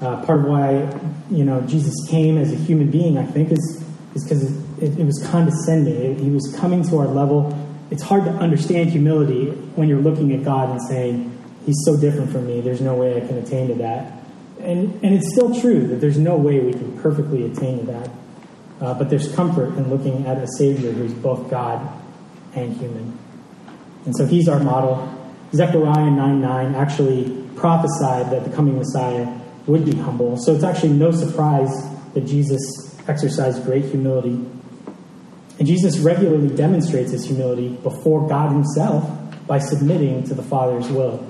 Uh, 0.00 0.24
part 0.24 0.40
of 0.40 0.46
why 0.46 0.88
you 1.30 1.44
know 1.44 1.60
Jesus 1.62 1.94
came 2.08 2.38
as 2.38 2.52
a 2.52 2.56
human 2.56 2.90
being, 2.90 3.18
I 3.18 3.24
think, 3.24 3.50
is 3.50 3.84
is 4.14 4.24
because 4.24 4.42
it, 4.44 4.82
it, 4.82 4.98
it, 4.98 5.04
was 5.04 5.26
condescending. 5.30 5.94
It, 5.94 6.20
he 6.20 6.30
was 6.30 6.54
coming 6.58 6.82
to 6.88 6.98
our 6.98 7.06
level. 7.06 7.50
It's 7.90 8.02
hard 8.02 8.24
to 8.24 8.30
understand 8.30 8.90
humility 8.90 9.50
when 9.76 9.88
you're 9.88 10.00
looking 10.00 10.32
at 10.32 10.44
God 10.44 10.70
and 10.70 10.80
saying, 10.82 11.32
He's 11.64 11.82
so 11.84 11.96
different 11.96 12.30
from 12.30 12.46
me, 12.46 12.60
there's 12.60 12.80
no 12.80 12.94
way 12.94 13.16
I 13.16 13.26
can 13.26 13.38
attain 13.38 13.68
to 13.68 13.74
that. 13.74 14.12
And, 14.60 15.02
and 15.04 15.14
it's 15.14 15.32
still 15.32 15.60
true 15.60 15.86
that 15.88 15.96
there's 15.96 16.18
no 16.18 16.36
way 16.36 16.60
we 16.60 16.72
can 16.72 16.98
perfectly 17.00 17.44
attain 17.44 17.80
to 17.80 17.86
that. 17.86 18.10
Uh, 18.80 18.94
but 18.94 19.10
there's 19.10 19.34
comfort 19.34 19.76
in 19.76 19.90
looking 19.90 20.26
at 20.26 20.38
a 20.38 20.46
Savior 20.58 20.92
who's 20.92 21.12
both 21.12 21.50
God 21.50 21.88
and 22.54 22.76
human. 22.76 23.18
And 24.04 24.16
so 24.16 24.26
he's 24.26 24.48
our 24.48 24.60
model. 24.60 25.12
Zechariah 25.52 26.10
9 26.10 26.40
9 26.40 26.74
actually 26.74 27.44
prophesied 27.56 28.30
that 28.30 28.44
the 28.44 28.54
coming 28.54 28.78
Messiah 28.78 29.26
would 29.66 29.84
be 29.84 29.96
humble. 29.96 30.36
So 30.36 30.54
it's 30.54 30.64
actually 30.64 30.92
no 30.92 31.10
surprise 31.10 31.70
that 32.14 32.26
Jesus 32.26 32.60
exercised 33.08 33.64
great 33.64 33.84
humility. 33.86 34.44
And 35.58 35.66
Jesus 35.66 35.98
regularly 35.98 36.54
demonstrates 36.54 37.12
his 37.12 37.24
humility 37.24 37.68
before 37.68 38.28
God 38.28 38.52
himself 38.52 39.10
by 39.46 39.58
submitting 39.58 40.24
to 40.24 40.34
the 40.34 40.42
Father's 40.42 40.88
will. 40.88 41.24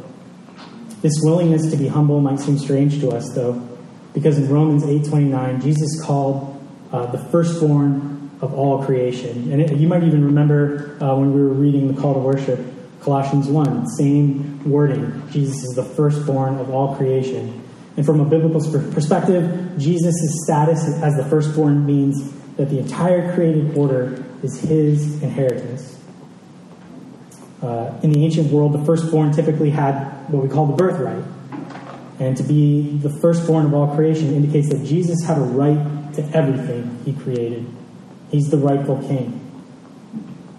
This 1.02 1.20
willingness 1.22 1.70
to 1.70 1.76
be 1.76 1.88
humble 1.88 2.20
might 2.20 2.40
seem 2.40 2.58
strange 2.58 3.00
to 3.00 3.10
us, 3.10 3.32
though, 3.34 3.52
because 4.14 4.38
in 4.38 4.48
Romans 4.48 4.82
8:29, 4.82 5.62
Jesus 5.62 6.02
called 6.02 6.52
uh, 6.92 7.06
the 7.06 7.18
firstborn 7.18 8.30
of 8.40 8.52
all 8.54 8.84
creation. 8.84 9.52
And 9.52 9.60
it, 9.60 9.76
you 9.76 9.88
might 9.88 10.02
even 10.02 10.24
remember 10.24 10.96
uh, 11.00 11.14
when 11.16 11.32
we 11.32 11.40
were 11.40 11.54
reading 11.54 11.94
the 11.94 12.00
call 12.00 12.14
to 12.14 12.20
worship, 12.20 12.60
Colossians 13.00 13.48
1, 13.48 13.86
same 13.98 14.68
wording. 14.68 15.22
Jesus 15.30 15.62
is 15.62 15.74
the 15.76 15.84
firstborn 15.84 16.58
of 16.58 16.70
all 16.70 16.96
creation. 16.96 17.62
And 17.96 18.04
from 18.04 18.20
a 18.20 18.24
biblical 18.24 18.60
perspective, 18.92 19.78
Jesus' 19.78 20.44
status 20.44 20.86
as 21.02 21.14
the 21.14 21.24
firstborn 21.30 21.86
means 21.86 22.34
that 22.56 22.70
the 22.70 22.78
entire 22.78 23.34
created 23.34 23.76
order 23.76 24.24
is 24.42 24.60
his 24.60 25.22
inheritance. 25.22 25.98
Uh, 27.62 27.98
in 28.02 28.12
the 28.12 28.24
ancient 28.24 28.50
world, 28.50 28.72
the 28.72 28.84
firstborn 28.84 29.32
typically 29.32 29.70
had 29.70 29.94
what 30.28 30.42
we 30.42 30.48
call 30.48 30.66
the 30.66 30.76
birthright. 30.76 31.24
And 32.18 32.36
to 32.36 32.42
be 32.42 32.96
the 32.98 33.10
firstborn 33.20 33.66
of 33.66 33.74
all 33.74 33.94
creation 33.94 34.34
indicates 34.34 34.70
that 34.70 34.84
Jesus 34.84 35.22
had 35.24 35.36
a 35.38 35.42
right 35.42 36.14
to 36.14 36.22
everything 36.36 36.98
he 37.04 37.12
created. 37.12 37.66
He's 38.30 38.50
the 38.50 38.56
rightful 38.56 38.98
king. 39.06 39.42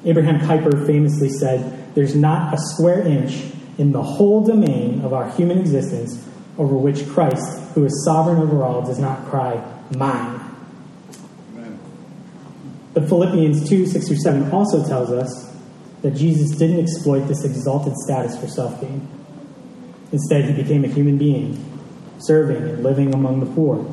Abraham 0.06 0.40
Kuyper 0.40 0.86
famously 0.86 1.30
said, 1.30 1.94
There's 1.96 2.16
not 2.16 2.54
a 2.54 2.58
square 2.58 3.02
inch 3.02 3.52
in 3.78 3.92
the 3.92 4.02
whole 4.02 4.46
domain 4.46 5.02
of 5.02 5.14
our 5.14 5.30
human 5.32 5.60
existence 5.60 6.28
over 6.58 6.76
which 6.76 7.08
Christ, 7.10 7.60
who 7.74 7.86
is 7.86 8.06
sovereign 8.06 8.42
over 8.42 8.64
all, 8.64 8.82
does 8.82 9.00
not 9.00 9.26
cry, 9.26 9.64
Mine. 9.96 10.37
But 12.98 13.10
Philippians 13.10 13.70
2 13.70 13.86
6 13.86 14.08
through 14.08 14.18
7 14.18 14.52
also 14.52 14.84
tells 14.84 15.12
us 15.12 15.56
that 16.02 16.16
Jesus 16.16 16.58
didn't 16.58 16.80
exploit 16.80 17.28
this 17.28 17.46
exalted 17.46 17.94
status 17.94 18.36
for 18.40 18.48
self 18.48 18.82
gain. 18.82 19.08
Instead, 20.12 20.46
he 20.46 20.64
became 20.64 20.84
a 20.84 20.88
human 20.88 21.20
being, 21.20 21.64
serving 22.18 22.58
and 22.58 22.82
living 22.82 23.14
among 23.14 23.40
the 23.40 23.46
poor. 23.46 23.88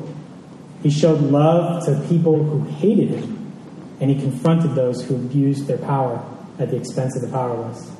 He 0.81 0.89
showed 0.89 1.21
love 1.21 1.85
to 1.85 2.03
people 2.09 2.43
who 2.43 2.65
hated 2.77 3.09
him, 3.09 3.53
and 4.01 4.09
he 4.09 4.19
confronted 4.19 4.73
those 4.73 5.03
who 5.03 5.13
abused 5.13 5.67
their 5.67 5.77
power 5.77 6.25
at 6.57 6.71
the 6.71 6.77
expense 6.77 7.15
of 7.15 7.21
the 7.21 7.27
powerless. 7.27 7.91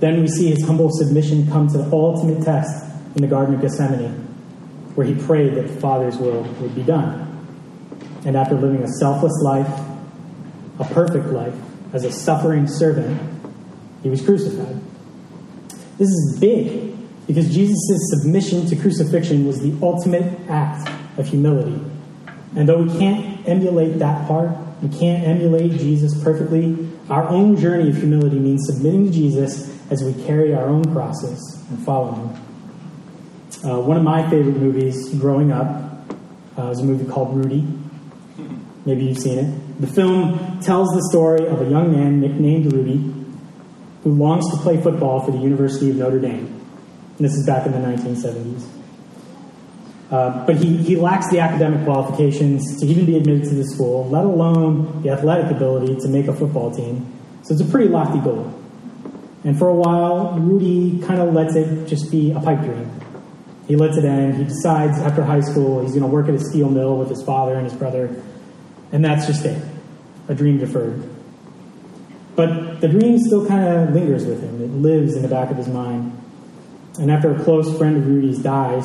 Then 0.00 0.20
we 0.20 0.26
see 0.26 0.50
his 0.50 0.64
humble 0.64 0.90
submission 0.90 1.46
come 1.46 1.68
to 1.68 1.78
the 1.78 1.88
ultimate 1.92 2.42
test 2.44 2.92
in 3.14 3.22
the 3.22 3.28
Garden 3.28 3.54
of 3.54 3.60
Gethsemane, 3.60 4.14
where 4.96 5.06
he 5.06 5.14
prayed 5.14 5.54
that 5.54 5.68
the 5.68 5.80
Father's 5.80 6.16
will 6.16 6.42
would 6.42 6.74
be 6.74 6.82
done. 6.82 7.25
And 8.26 8.36
after 8.36 8.54
living 8.56 8.82
a 8.82 8.88
selfless 8.88 9.40
life, 9.42 9.68
a 10.78 10.84
perfect 10.84 11.26
life, 11.26 11.54
as 11.94 12.04
a 12.04 12.12
suffering 12.12 12.66
servant, 12.66 13.18
he 14.02 14.10
was 14.10 14.20
crucified. 14.20 14.80
This 15.96 16.08
is 16.08 16.36
big 16.38 16.94
because 17.26 17.52
Jesus' 17.54 18.10
submission 18.10 18.66
to 18.66 18.76
crucifixion 18.76 19.46
was 19.46 19.60
the 19.60 19.74
ultimate 19.80 20.38
act 20.48 20.90
of 21.18 21.28
humility. 21.28 21.80
And 22.54 22.68
though 22.68 22.82
we 22.82 22.98
can't 22.98 23.48
emulate 23.48 23.98
that 24.00 24.26
part, 24.26 24.50
we 24.82 24.88
can't 24.88 25.24
emulate 25.24 25.72
Jesus 25.72 26.22
perfectly, 26.22 26.88
our 27.08 27.28
own 27.28 27.56
journey 27.56 27.88
of 27.88 27.96
humility 27.96 28.38
means 28.38 28.66
submitting 28.66 29.06
to 29.06 29.12
Jesus 29.12 29.72
as 29.90 30.02
we 30.02 30.12
carry 30.24 30.52
our 30.54 30.66
own 30.66 30.84
crosses 30.92 31.64
and 31.70 31.78
follow 31.84 32.12
him. 32.12 32.28
Uh, 33.64 33.80
one 33.80 33.96
of 33.96 34.02
my 34.02 34.28
favorite 34.28 34.56
movies 34.56 35.14
growing 35.14 35.52
up 35.52 35.66
uh, 36.58 36.66
was 36.66 36.80
a 36.80 36.84
movie 36.84 37.10
called 37.10 37.36
Rudy. 37.36 37.66
Maybe 38.86 39.04
you've 39.04 39.18
seen 39.18 39.38
it. 39.38 39.80
The 39.80 39.86
film 39.88 40.60
tells 40.60 40.88
the 40.94 41.06
story 41.10 41.46
of 41.46 41.60
a 41.60 41.68
young 41.68 41.92
man 41.92 42.20
nicknamed 42.20 42.72
Rudy 42.72 43.12
who 44.02 44.14
longs 44.14 44.48
to 44.52 44.56
play 44.58 44.80
football 44.80 45.20
for 45.20 45.32
the 45.32 45.38
University 45.38 45.90
of 45.90 45.96
Notre 45.96 46.20
Dame. 46.20 46.46
And 47.18 47.26
this 47.26 47.34
is 47.34 47.44
back 47.44 47.66
in 47.66 47.72
the 47.72 47.78
1970s. 47.78 48.64
Uh, 50.10 50.46
but 50.46 50.56
he, 50.56 50.76
he 50.76 50.94
lacks 50.94 51.28
the 51.30 51.40
academic 51.40 51.84
qualifications 51.84 52.78
to 52.78 52.86
even 52.86 53.04
be 53.04 53.16
admitted 53.16 53.48
to 53.48 53.54
the 53.56 53.64
school, 53.64 54.08
let 54.08 54.24
alone 54.24 55.02
the 55.02 55.10
athletic 55.10 55.50
ability 55.50 55.96
to 55.96 56.06
make 56.06 56.28
a 56.28 56.32
football 56.32 56.70
team. 56.70 57.12
So 57.42 57.54
it's 57.54 57.62
a 57.62 57.66
pretty 57.66 57.88
lofty 57.88 58.20
goal. 58.20 58.54
And 59.42 59.58
for 59.58 59.68
a 59.68 59.74
while, 59.74 60.38
Rudy 60.38 61.00
kind 61.02 61.20
of 61.20 61.34
lets 61.34 61.56
it 61.56 61.86
just 61.86 62.10
be 62.10 62.30
a 62.30 62.40
pipe 62.40 62.60
dream. 62.60 62.88
He 63.66 63.74
lets 63.74 63.96
it 63.96 64.04
end. 64.04 64.36
He 64.36 64.44
decides 64.44 64.98
after 65.00 65.24
high 65.24 65.40
school 65.40 65.82
he's 65.82 65.90
going 65.90 66.02
to 66.02 66.08
work 66.08 66.28
at 66.28 66.34
a 66.34 66.40
steel 66.40 66.68
mill 66.68 66.96
with 66.96 67.08
his 67.08 67.22
father 67.24 67.54
and 67.54 67.64
his 67.64 67.74
brother. 67.74 68.22
And 68.92 69.04
that's 69.04 69.26
just 69.26 69.44
it 69.44 69.62
a 70.28 70.34
dream 70.34 70.58
deferred. 70.58 71.08
But 72.34 72.80
the 72.80 72.88
dream 72.88 73.18
still 73.18 73.46
kind 73.46 73.66
of 73.66 73.94
lingers 73.94 74.26
with 74.26 74.42
him, 74.42 74.62
it 74.62 74.70
lives 74.70 75.14
in 75.14 75.22
the 75.22 75.28
back 75.28 75.50
of 75.50 75.56
his 75.56 75.68
mind. 75.68 76.12
And 76.98 77.10
after 77.10 77.34
a 77.34 77.44
close 77.44 77.76
friend 77.78 77.96
of 77.96 78.06
Rudy's 78.06 78.38
dies, 78.38 78.84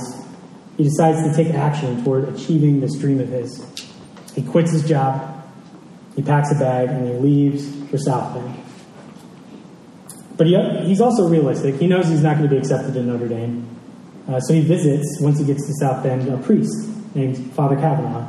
he 0.77 0.83
decides 0.83 1.21
to 1.23 1.33
take 1.35 1.53
action 1.53 2.03
toward 2.03 2.29
achieving 2.29 2.79
this 2.79 2.97
dream 2.97 3.19
of 3.19 3.27
his. 3.27 3.65
He 4.35 4.41
quits 4.41 4.71
his 4.71 4.87
job, 4.87 5.43
he 6.15 6.21
packs 6.21 6.51
a 6.51 6.55
bag, 6.55 6.89
and 6.89 7.07
he 7.07 7.13
leaves 7.15 7.89
for 7.89 7.97
South 7.97 8.33
Bend. 8.33 8.57
But 10.37 10.47
he, 10.47 10.55
he's 10.87 11.01
also 11.01 11.27
realistic. 11.27 11.75
He 11.75 11.87
knows 11.87 12.07
he's 12.07 12.23
not 12.23 12.37
going 12.37 12.49
to 12.49 12.55
be 12.55 12.57
accepted 12.57 12.95
in 12.95 13.07
Notre 13.07 13.27
Dame. 13.27 13.67
Uh, 14.27 14.39
so 14.39 14.53
he 14.53 14.61
visits, 14.61 15.19
once 15.19 15.39
he 15.39 15.45
gets 15.45 15.65
to 15.67 15.73
South 15.73 16.03
Bend, 16.03 16.27
a 16.29 16.37
priest 16.37 16.89
named 17.15 17.51
Father 17.53 17.75
Cavanaugh. 17.75 18.27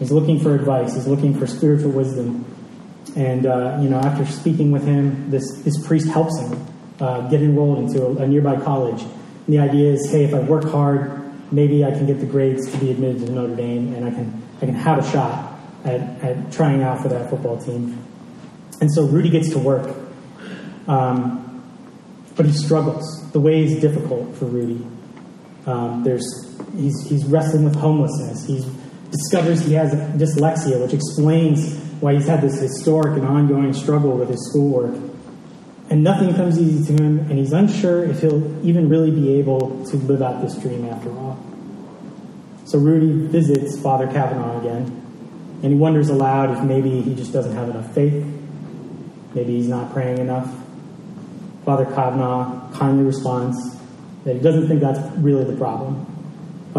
He's 0.00 0.10
looking 0.10 0.40
for 0.40 0.54
advice, 0.56 0.94
he's 0.94 1.06
looking 1.06 1.38
for 1.38 1.46
spiritual 1.46 1.92
wisdom. 1.92 2.44
And, 3.16 3.46
uh, 3.46 3.78
you 3.80 3.88
know, 3.88 3.98
after 3.98 4.26
speaking 4.26 4.72
with 4.72 4.84
him, 4.84 5.30
this, 5.30 5.62
this 5.62 5.86
priest 5.86 6.08
helps 6.08 6.38
him 6.40 6.66
uh, 7.00 7.28
get 7.28 7.42
enrolled 7.42 7.78
into 7.78 8.04
a, 8.04 8.16
a, 8.16 8.26
nearby 8.26 8.60
college. 8.60 9.02
And 9.02 9.46
the 9.46 9.58
idea 9.58 9.92
is, 9.92 10.10
hey, 10.10 10.24
if 10.24 10.34
I 10.34 10.40
work 10.40 10.64
hard, 10.64 11.20
maybe 11.52 11.84
I 11.84 11.90
can 11.90 12.06
get 12.06 12.20
the 12.20 12.26
grades 12.26 12.70
to 12.70 12.78
be 12.78 12.90
admitted 12.90 13.26
to 13.26 13.32
Notre 13.32 13.56
Dame, 13.56 13.94
and 13.94 14.04
I 14.04 14.10
can 14.10 14.42
I 14.62 14.66
can 14.66 14.74
have 14.74 14.98
a 14.98 15.10
shot 15.10 15.58
at, 15.84 16.00
at 16.22 16.52
trying 16.52 16.82
out 16.82 17.02
for 17.02 17.08
that 17.08 17.30
football 17.30 17.58
team. 17.58 18.02
And 18.80 18.92
so 18.92 19.06
Rudy 19.06 19.30
gets 19.30 19.50
to 19.50 19.58
work, 19.58 19.94
um, 20.86 21.62
but 22.36 22.46
he 22.46 22.52
struggles. 22.52 23.30
The 23.32 23.40
way 23.40 23.64
is 23.64 23.80
difficult 23.80 24.36
for 24.36 24.46
Rudy. 24.46 24.86
Um, 25.66 26.02
there's 26.04 26.24
he's 26.76 27.08
he's 27.08 27.24
wrestling 27.26 27.64
with 27.64 27.76
homelessness. 27.76 28.46
He 28.46 28.62
discovers 29.10 29.64
he 29.64 29.74
has 29.74 29.92
dyslexia, 29.92 30.80
which 30.80 30.94
explains 30.94 31.76
why 32.00 32.14
he's 32.14 32.26
had 32.26 32.40
this 32.40 32.60
historic 32.60 33.16
and 33.16 33.26
ongoing 33.26 33.72
struggle 33.72 34.16
with 34.16 34.28
his 34.28 34.48
schoolwork. 34.48 34.94
And 35.90 36.04
nothing 36.04 36.34
comes 36.34 36.58
easy 36.58 36.86
to 36.86 37.02
him, 37.02 37.18
and 37.18 37.32
he's 37.32 37.52
unsure 37.52 38.04
if 38.04 38.20
he'll 38.20 38.64
even 38.64 38.88
really 38.88 39.10
be 39.10 39.34
able 39.34 39.84
to 39.86 39.96
live 39.96 40.22
out 40.22 40.40
this 40.40 40.56
dream 40.56 40.84
after 40.86 41.10
all. 41.10 41.38
So 42.64 42.78
Rudy 42.78 43.26
visits 43.26 43.80
Father 43.80 44.06
Cavanaugh 44.06 44.60
again, 44.60 44.84
and 45.62 45.72
he 45.72 45.74
wonders 45.74 46.08
aloud 46.08 46.56
if 46.56 46.62
maybe 46.62 47.00
he 47.02 47.14
just 47.16 47.32
doesn't 47.32 47.54
have 47.54 47.68
enough 47.68 47.92
faith. 47.92 48.24
Maybe 49.34 49.56
he's 49.56 49.68
not 49.68 49.92
praying 49.92 50.18
enough. 50.18 50.48
Father 51.64 51.84
Cavanaugh 51.84 52.70
kindly 52.72 53.04
responds 53.04 53.76
that 54.24 54.36
he 54.36 54.40
doesn't 54.40 54.68
think 54.68 54.80
that's 54.80 55.00
really 55.18 55.44
the 55.44 55.56
problem. 55.56 56.06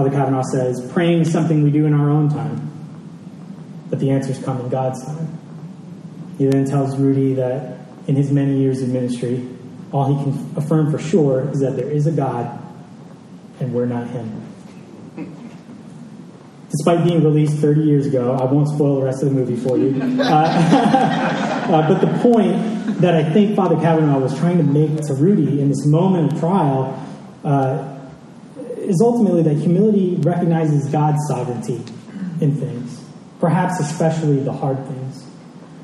Father 0.02 0.16
Cavanaugh 0.16 0.42
says, 0.42 0.92
praying 0.94 1.22
is 1.22 1.32
something 1.32 1.62
we 1.62 1.70
do 1.70 1.86
in 1.86 1.94
our 1.94 2.10
own 2.10 2.28
time, 2.28 2.72
but 3.92 4.00
the 4.00 4.10
answers 4.10 4.44
come 4.44 4.60
in 4.60 4.68
God's 4.68 5.06
time. 5.06 5.38
He 6.40 6.48
then 6.48 6.66
tells 6.66 6.98
Rudy 6.98 7.36
that 7.36 7.78
in 8.08 8.16
his 8.16 8.32
many 8.32 8.58
years 8.58 8.82
of 8.82 8.90
ministry, 8.90 9.48
all 9.92 10.18
he 10.18 10.24
can 10.24 10.58
affirm 10.58 10.90
for 10.90 10.98
sure 10.98 11.48
is 11.52 11.60
that 11.60 11.76
there 11.76 11.88
is 11.88 12.08
a 12.08 12.12
God 12.12 12.60
and 13.60 13.76
we're 13.76 13.86
not 13.86 14.08
him. 14.08 14.42
Despite 16.72 17.04
being 17.04 17.24
released 17.24 17.58
30 17.58 17.82
years 17.82 18.08
ago, 18.08 18.34
I 18.34 18.46
won't 18.46 18.70
spoil 18.70 18.96
the 18.96 19.06
rest 19.06 19.22
of 19.22 19.30
the 19.30 19.36
movie 19.36 19.56
for 19.56 19.78
you. 19.78 19.92
Uh, 20.20 21.68
uh, 21.70 21.88
but 21.88 22.02
the 22.02 22.20
point 22.24 23.02
that 23.02 23.14
I 23.14 23.32
think 23.32 23.56
Father 23.56 23.76
Cavanaugh 23.76 24.18
was 24.18 24.36
trying 24.40 24.58
to 24.58 24.64
make 24.64 25.00
to 25.06 25.14
Rudy 25.14 25.62
in 25.62 25.70
this 25.70 25.86
moment 25.86 26.34
of 26.34 26.40
trial 26.40 27.08
uh, 27.44 27.91
is 28.82 29.02
ultimately 29.02 29.44
that 29.44 29.56
humility 29.56 30.16
recognizes 30.20 30.88
God's 30.90 31.20
sovereignty 31.28 31.84
in 32.42 32.56
things. 32.56 33.02
perhaps 33.40 33.80
especially 33.80 34.40
the 34.40 34.54
hard 34.54 34.78
things. 34.86 35.26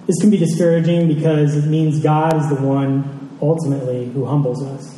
This 0.05 0.21
can 0.21 0.29
be 0.29 0.37
discouraging 0.37 1.07
because 1.07 1.55
it 1.55 1.67
means 1.67 1.99
God 1.99 2.37
is 2.37 2.47
the 2.49 2.55
one 2.55 3.37
ultimately 3.41 4.05
who 4.11 4.25
humbles 4.25 4.63
us. 4.63 4.95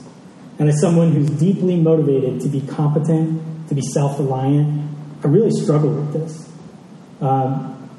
And 0.60 0.68
as 0.68 0.80
someone 0.82 1.14
who's 1.14 1.30
deeply 1.30 1.78
motivated 1.78 2.42
to 2.42 2.50
be 2.50 2.60
competent, 2.62 3.70
to 3.70 3.76
be 3.76 3.82
self 3.82 4.20
reliant, 4.20 4.92
I 5.24 5.28
really 5.28 5.52
struggle 5.52 5.90
with 5.90 6.14
this. 6.14 6.52
Um, 7.22 7.90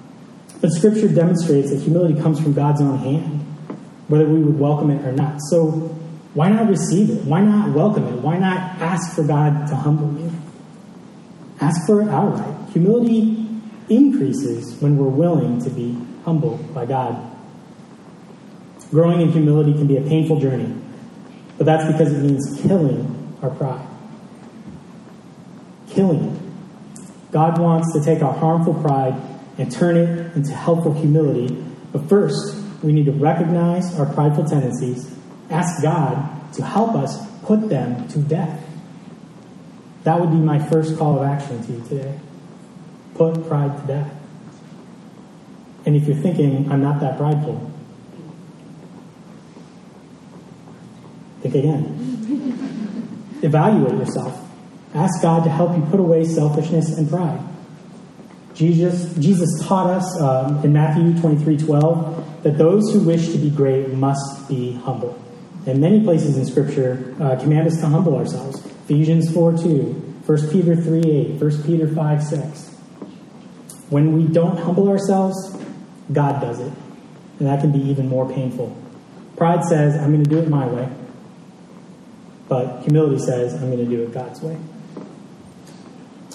but 0.60 0.70
Scripture 0.72 1.08
demonstrates 1.08 1.70
that 1.70 1.80
humility 1.80 2.20
comes 2.20 2.38
from 2.38 2.52
God's 2.52 2.82
own 2.82 2.98
hand, 2.98 3.40
whether 4.08 4.28
we 4.28 4.40
would 4.40 4.58
welcome 4.58 4.90
it 4.90 5.04
or 5.06 5.12
not. 5.12 5.38
So 5.48 5.96
why 6.34 6.48
not 6.48 6.68
receive 6.68 7.10
it? 7.10 7.24
Why 7.24 7.40
not 7.40 7.74
welcome 7.74 8.06
it? 8.06 8.20
Why 8.20 8.38
not 8.38 8.80
ask 8.80 9.14
for 9.14 9.24
God 9.24 9.66
to 9.68 9.76
humble 9.76 10.20
you? 10.20 10.30
Ask 11.60 11.86
for 11.86 12.00
it 12.00 12.08
outright. 12.08 12.70
Humility 12.70 13.46
increases 13.88 14.80
when 14.80 14.96
we're 14.96 15.08
willing 15.08 15.62
to 15.64 15.70
be 15.70 15.98
humbled 16.24 16.72
by 16.72 16.86
God. 16.86 17.26
Growing 18.90 19.20
in 19.20 19.32
humility 19.32 19.72
can 19.72 19.86
be 19.86 19.96
a 19.96 20.02
painful 20.02 20.40
journey, 20.40 20.74
but 21.58 21.66
that's 21.66 21.90
because 21.90 22.12
it 22.12 22.22
means 22.22 22.60
killing 22.62 23.36
our 23.42 23.50
pride. 23.50 23.86
Killing 25.88 26.24
it. 26.24 27.32
God 27.32 27.58
wants 27.58 27.92
to 27.92 28.04
take 28.04 28.22
our 28.22 28.32
harmful 28.32 28.74
pride 28.74 29.14
and 29.58 29.70
turn 29.70 29.96
it 29.96 30.34
into 30.36 30.52
helpful 30.54 30.92
humility, 30.92 31.54
but 31.92 32.08
first, 32.08 32.56
we 32.82 32.92
need 32.92 33.04
to 33.04 33.12
recognize 33.12 33.98
our 33.98 34.06
prideful 34.06 34.44
tendencies, 34.44 35.14
ask 35.50 35.82
God 35.82 36.52
to 36.54 36.64
help 36.64 36.94
us 36.94 37.28
put 37.42 37.68
them 37.68 38.08
to 38.08 38.18
death. 38.20 38.64
That 40.04 40.20
would 40.20 40.30
be 40.30 40.36
my 40.36 40.58
first 40.58 40.96
call 40.96 41.18
of 41.18 41.28
action 41.28 41.62
to 41.64 41.72
you 41.72 41.84
today. 41.88 42.18
Put 43.14 43.46
pride 43.48 43.80
to 43.80 43.86
death. 43.86 44.12
And 45.84 45.96
if 45.96 46.06
you're 46.06 46.16
thinking, 46.16 46.70
I'm 46.70 46.82
not 46.82 47.00
that 47.00 47.18
prideful, 47.18 47.70
think 51.40 51.54
again. 51.54 53.38
Evaluate 53.42 53.94
yourself. 53.94 54.46
Ask 54.94 55.22
God 55.22 55.44
to 55.44 55.50
help 55.50 55.76
you 55.76 55.82
put 55.84 56.00
away 56.00 56.24
selfishness 56.24 56.96
and 56.98 57.08
pride. 57.08 57.40
Jesus, 58.54 59.14
Jesus 59.14 59.48
taught 59.66 59.88
us 59.88 60.20
um, 60.20 60.62
in 60.64 60.72
Matthew 60.72 61.18
23 61.20 61.56
12 61.56 62.42
that 62.42 62.58
those 62.58 62.92
who 62.92 63.00
wish 63.00 63.28
to 63.28 63.38
be 63.38 63.50
great 63.50 63.88
must 63.90 64.48
be 64.48 64.72
humble. 64.72 65.18
And 65.66 65.80
many 65.80 66.02
places 66.02 66.36
in 66.36 66.46
Scripture 66.46 67.14
uh, 67.20 67.36
command 67.36 67.66
us 67.66 67.78
to 67.80 67.86
humble 67.86 68.16
ourselves. 68.16 68.64
Ephesians 68.84 69.32
4 69.32 69.58
2, 69.58 69.82
1 70.26 70.50
Peter 70.50 70.74
3 70.74 71.00
8, 71.00 71.40
1 71.40 71.62
Peter 71.64 71.86
5 71.86 72.22
6. 72.22 72.68
When 73.90 74.12
we 74.12 74.24
don't 74.32 74.56
humble 74.56 74.88
ourselves, 74.88 75.36
God 76.12 76.40
does 76.40 76.60
it. 76.60 76.72
And 77.38 77.48
that 77.48 77.60
can 77.60 77.72
be 77.72 77.80
even 77.80 78.08
more 78.08 78.28
painful. 78.28 78.76
Pride 79.36 79.64
says, 79.64 79.96
I'm 79.96 80.12
going 80.12 80.24
to 80.24 80.30
do 80.30 80.38
it 80.38 80.48
my 80.48 80.66
way. 80.66 80.88
But 82.48 82.82
humility 82.82 83.18
says, 83.18 83.54
I'm 83.54 83.70
going 83.70 83.78
to 83.78 83.84
do 83.84 84.02
it 84.02 84.12
God's 84.12 84.40
way. 84.42 84.58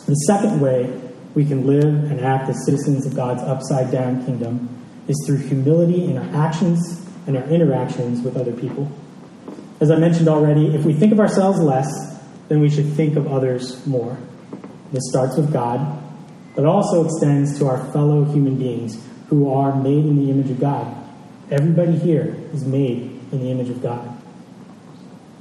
The 0.08 0.15
second 0.27 0.62
way 0.62 1.01
we 1.34 1.46
can 1.46 1.67
live 1.67 1.84
and 1.84 2.22
act 2.22 2.50
as 2.50 2.65
citizens 2.65 3.05
of 3.05 3.15
God's 3.15 3.41
upside 3.41 3.91
down 3.91 4.25
kingdom 4.25 4.70
is 5.08 5.22
through 5.25 5.38
humility 5.38 6.05
in 6.05 6.17
our 6.17 6.46
actions 6.46 7.05
and 7.27 7.38
our 7.38 7.44
interactions 7.44 8.22
with 8.22 8.38
other 8.38 8.53
people. 8.53 8.91
As 9.79 9.91
I 9.91 9.98
mentioned 9.98 10.27
already, 10.27 10.74
if 10.74 10.86
we 10.86 10.94
think 10.94 11.12
of 11.12 11.20
ourselves 11.20 11.60
less, 11.60 11.88
then 12.48 12.62
we 12.62 12.70
should 12.70 12.94
think 12.94 13.15
of 13.17 13.27
others 13.27 13.86
more. 13.86 14.17
This 14.91 15.03
starts 15.10 15.36
with 15.36 15.51
God, 15.51 16.01
but 16.55 16.65
also 16.65 17.05
extends 17.05 17.60
to 17.60 17.67
our 17.67 17.84
fellow 17.91 18.24
human 18.25 18.58
beings 18.58 19.03
who 19.29 19.51
are 19.51 19.75
made 19.75 20.05
in 20.05 20.17
the 20.17 20.32
image 20.32 20.50
of 20.50 20.60
God. 20.60 20.96
Everybody 21.51 21.98
here 21.98 22.38
is 22.53 22.65
made 22.65 23.20
in 23.32 23.39
the 23.39 23.51
image 23.51 23.70
of 23.70 23.82
God. 23.82 24.08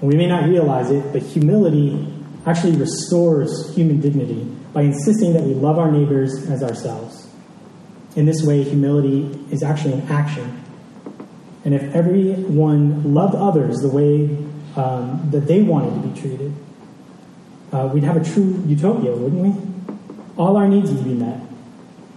And 0.00 0.10
we 0.10 0.16
may 0.16 0.26
not 0.26 0.48
realize 0.48 0.90
it, 0.90 1.12
but 1.12 1.22
humility 1.22 2.12
actually 2.46 2.76
restores 2.76 3.74
human 3.74 4.00
dignity 4.00 4.44
by 4.72 4.82
insisting 4.82 5.32
that 5.34 5.42
we 5.42 5.54
love 5.54 5.78
our 5.78 5.90
neighbors 5.90 6.50
as 6.50 6.62
ourselves. 6.62 7.28
In 8.16 8.26
this 8.26 8.42
way, 8.42 8.62
humility 8.62 9.38
is 9.50 9.62
actually 9.62 9.94
an 9.94 10.02
action. 10.08 10.63
And 11.64 11.74
if 11.74 11.82
everyone 11.94 13.14
loved 13.14 13.34
others 13.34 13.78
the 13.80 13.88
way 13.88 14.24
um, 14.76 15.28
that 15.30 15.46
they 15.46 15.62
wanted 15.62 16.02
to 16.02 16.08
be 16.08 16.20
treated, 16.20 16.54
uh, 17.72 17.90
we'd 17.92 18.04
have 18.04 18.16
a 18.16 18.24
true 18.24 18.62
utopia, 18.66 19.16
wouldn't 19.16 19.42
we? 19.42 19.96
All 20.36 20.56
our 20.56 20.68
needs 20.68 20.92
would 20.92 21.04
be 21.04 21.14
met 21.14 21.40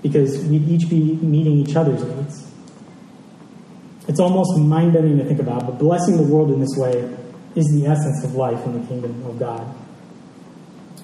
because 0.01 0.43
we'd 0.45 0.67
each 0.67 0.89
be 0.89 1.15
meeting 1.15 1.53
each 1.53 1.75
other's 1.75 2.03
needs. 2.03 2.51
It's 4.07 4.19
almost 4.19 4.57
mind 4.57 4.93
bending 4.93 5.17
to 5.17 5.25
think 5.25 5.39
about, 5.39 5.65
but 5.65 5.79
blessing 5.79 6.17
the 6.17 6.23
world 6.23 6.51
in 6.51 6.59
this 6.59 6.75
way 6.77 7.17
is 7.55 7.65
the 7.71 7.87
essence 7.87 8.23
of 8.23 8.35
life 8.35 8.63
in 8.65 8.79
the 8.79 8.87
kingdom 8.87 9.25
of 9.25 9.39
God. 9.39 9.75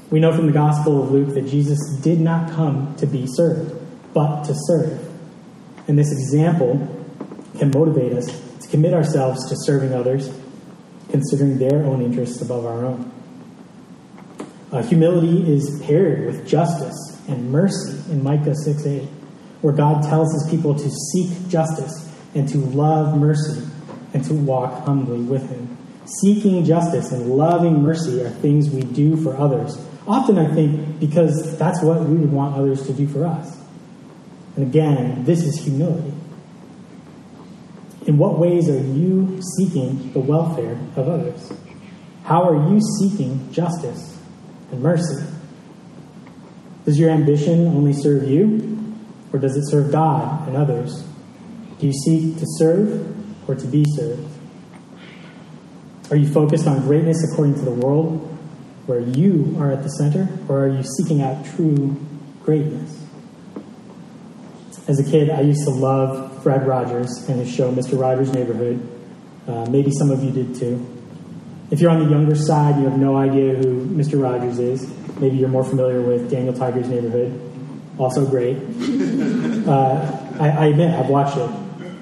We 0.09 0.19
know 0.19 0.31
from 0.31 0.45
the 0.45 0.53
Gospel 0.53 1.03
of 1.03 1.11
Luke 1.11 1.33
that 1.33 1.47
Jesus 1.47 1.79
did 2.01 2.19
not 2.19 2.51
come 2.51 2.95
to 2.97 3.07
be 3.07 3.25
served, 3.27 3.75
but 4.13 4.43
to 4.43 4.53
serve. 4.55 5.09
And 5.87 5.97
this 5.97 6.11
example 6.11 7.02
can 7.57 7.71
motivate 7.71 8.13
us 8.13 8.25
to 8.61 8.67
commit 8.69 8.93
ourselves 8.93 9.47
to 9.49 9.55
serving 9.57 9.93
others, 9.93 10.31
considering 11.09 11.57
their 11.57 11.83
own 11.83 12.01
interests 12.01 12.41
above 12.41 12.65
our 12.65 12.85
own. 12.85 13.11
Uh, 14.71 14.81
humility 14.81 15.51
is 15.51 15.79
paired 15.85 16.25
with 16.25 16.47
justice 16.47 17.21
and 17.27 17.51
mercy 17.51 18.11
in 18.11 18.23
Micah 18.23 18.55
6 18.55 18.85
8, 18.85 19.03
where 19.61 19.73
God 19.73 20.03
tells 20.03 20.33
his 20.33 20.49
people 20.49 20.73
to 20.73 20.89
seek 20.89 21.47
justice 21.47 22.11
and 22.33 22.49
to 22.49 22.57
love 22.57 23.17
mercy 23.17 23.61
and 24.13 24.23
to 24.25 24.33
walk 24.33 24.85
humbly 24.85 25.19
with 25.19 25.47
him. 25.49 25.77
Seeking 26.05 26.65
justice 26.65 27.11
and 27.11 27.29
loving 27.35 27.81
mercy 27.81 28.21
are 28.23 28.29
things 28.29 28.69
we 28.69 28.81
do 28.81 29.15
for 29.15 29.37
others. 29.37 29.77
Often, 30.07 30.37
I 30.37 30.53
think, 30.53 30.99
because 30.99 31.57
that's 31.57 31.81
what 31.81 32.01
we 32.01 32.17
would 32.17 32.31
want 32.31 32.55
others 32.55 32.85
to 32.87 32.93
do 32.93 33.07
for 33.07 33.25
us. 33.25 33.57
And 34.55 34.67
again, 34.67 35.23
this 35.23 35.43
is 35.43 35.63
humility. 35.63 36.13
In 38.05 38.17
what 38.17 38.37
ways 38.37 38.69
are 38.69 38.77
you 38.77 39.41
seeking 39.57 40.11
the 40.11 40.19
welfare 40.19 40.77
of 40.95 41.07
others? 41.07 41.51
How 42.25 42.43
are 42.49 42.69
you 42.69 42.79
seeking 42.99 43.51
justice 43.51 44.19
and 44.71 44.81
mercy? 44.81 45.25
Does 46.85 46.99
your 46.99 47.09
ambition 47.09 47.67
only 47.67 47.93
serve 47.93 48.29
you, 48.29 48.95
or 49.31 49.39
does 49.39 49.55
it 49.55 49.69
serve 49.69 49.91
God 49.91 50.47
and 50.47 50.57
others? 50.57 51.05
Do 51.79 51.87
you 51.87 51.93
seek 51.93 52.37
to 52.39 52.45
serve 52.57 53.49
or 53.49 53.55
to 53.55 53.67
be 53.67 53.85
served? 53.95 54.29
Are 56.11 56.17
you 56.17 56.27
focused 56.27 56.67
on 56.67 56.81
greatness 56.81 57.23
according 57.31 57.55
to 57.55 57.61
the 57.61 57.71
world, 57.71 58.19
where 58.85 58.99
you 58.99 59.55
are 59.59 59.71
at 59.71 59.81
the 59.83 59.89
center, 59.89 60.27
or 60.49 60.65
are 60.65 60.67
you 60.67 60.83
seeking 60.97 61.21
out 61.21 61.45
true 61.45 61.95
greatness? 62.43 63.01
As 64.87 64.99
a 64.99 65.09
kid, 65.09 65.29
I 65.29 65.41
used 65.41 65.63
to 65.63 65.69
love 65.69 66.32
Fred 66.43 66.67
Rogers 66.67 67.09
and 67.29 67.39
his 67.39 67.49
show, 67.49 67.71
Mr. 67.71 67.99
Rogers' 67.99 68.33
Neighborhood. 68.33 68.85
Uh, 69.47 69.65
maybe 69.69 69.91
some 69.91 70.11
of 70.11 70.21
you 70.23 70.31
did 70.31 70.55
too. 70.55 70.85
If 71.71 71.79
you're 71.79 71.89
on 71.89 72.03
the 72.03 72.09
younger 72.09 72.35
side, 72.35 72.77
you 72.77 72.83
have 72.83 72.99
no 72.99 73.15
idea 73.15 73.55
who 73.55 73.85
Mr. 73.87 74.21
Rogers 74.21 74.59
is. 74.59 74.93
Maybe 75.19 75.37
you're 75.37 75.49
more 75.49 75.63
familiar 75.63 76.01
with 76.01 76.29
Daniel 76.29 76.53
Tiger's 76.53 76.87
Neighborhood. 76.87 77.39
Also 77.97 78.25
great. 78.25 78.57
Uh, 79.63 80.35
I, 80.41 80.49
I, 80.49 80.65
admit, 80.65 80.93
I've 80.93 81.07
watched 81.07 81.37
it 81.37 81.49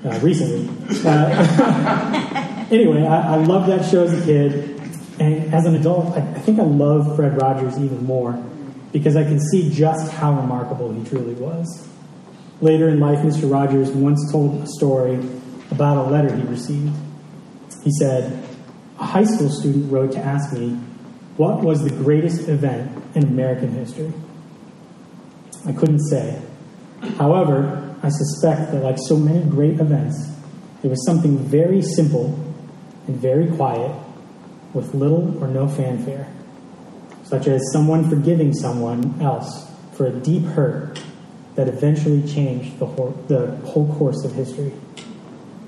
uh, 0.04 0.19
recently. 0.23 0.67
Uh, 1.06 2.67
anyway, 2.71 3.04
I, 3.04 3.36
I 3.36 3.36
loved 3.36 3.69
that 3.69 3.88
show 3.88 4.04
as 4.04 4.19
a 4.19 4.25
kid. 4.25 4.82
And 5.19 5.54
as 5.54 5.67
an 5.67 5.75
adult, 5.75 6.17
I, 6.17 6.21
I 6.21 6.39
think 6.39 6.60
I 6.60 6.63
love 6.63 7.15
Fred 7.15 7.39
Rogers 7.39 7.77
even 7.77 8.04
more 8.04 8.34
because 8.91 9.15
I 9.15 9.23
can 9.23 9.39
see 9.39 9.71
just 9.71 10.12
how 10.12 10.34
remarkable 10.34 10.91
he 10.91 11.04
truly 11.08 11.36
was. 11.36 11.88
Later 12.62 12.89
in 12.89 13.00
life, 13.00 13.17
Mr. 13.19 13.52
Rogers 13.52 13.89
once 13.89 14.32
told 14.32 14.62
a 14.62 14.67
story 14.67 15.19
about 15.71 15.97
a 15.97 16.10
letter 16.12 16.36
he 16.36 16.43
received. 16.43 16.95
He 17.84 17.91
said, 17.97 18.47
A 19.00 19.06
high 19.06 19.24
school 19.24 19.50
student 19.50 19.91
wrote 19.91 20.12
to 20.12 20.19
ask 20.19 20.54
me, 20.54 20.76
What 21.38 21.63
was 21.63 21.84
the 21.84 21.89
greatest 21.89 22.47
event 22.47 23.04
in 23.15 23.24
American 23.24 23.71
history? 23.71 24.13
I 25.65 25.71
couldn't 25.71 26.08
say. 26.08 26.39
However, 27.17 27.95
I 28.04 28.10
suspect 28.10 28.71
that, 28.74 28.84
like 28.84 28.97
so 29.08 29.17
many 29.17 29.43
great 29.43 29.80
events, 29.80 30.32
it 30.84 30.88
was 30.88 31.04
something 31.04 31.39
very 31.39 31.82
simple 31.82 32.28
and 33.08 33.15
very 33.15 33.47
quiet 33.56 33.91
with 34.74 34.93
little 34.93 35.43
or 35.43 35.47
no 35.47 35.67
fanfare, 35.67 36.32
such 37.24 37.47
as 37.47 37.60
someone 37.74 38.08
forgiving 38.08 38.54
someone 38.54 39.19
else 39.19 39.67
for 39.93 40.06
a 40.06 40.12
deep 40.12 40.43
hurt 40.43 41.02
that 41.55 41.67
eventually 41.67 42.21
changed 42.31 42.79
the 42.79 42.85
whole, 42.85 43.11
the 43.27 43.55
whole 43.65 43.93
course 43.95 44.23
of 44.23 44.33
history. 44.33 44.73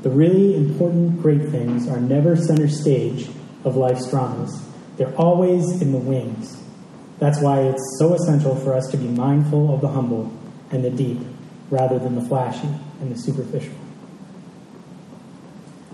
The 0.02 0.10
really 0.10 0.56
important 0.56 1.22
great 1.22 1.50
things 1.50 1.88
are 1.88 2.00
never 2.00 2.36
center 2.36 2.68
stage 2.68 3.30
of 3.64 3.76
life's 3.76 4.10
dramas. 4.10 4.68
They're 4.98 5.16
always 5.16 5.82
in 5.82 5.92
the 5.92 5.98
wings. 5.98 6.62
That's 7.20 7.42
why 7.42 7.62
it's 7.62 7.98
so 8.00 8.14
essential 8.14 8.56
for 8.56 8.74
us 8.74 8.88
to 8.92 8.98
be 8.98 9.08
mindful 9.08 9.74
of 9.74 9.82
the 9.82 9.88
humble 9.88 10.32
and 10.72 10.84
the 10.84 10.90
deep 10.90 11.20
rather 11.70 11.98
than 11.98 12.16
the 12.16 12.22
flashy 12.28 12.68
and 13.00 13.14
the 13.14 13.18
superficial. 13.18 13.74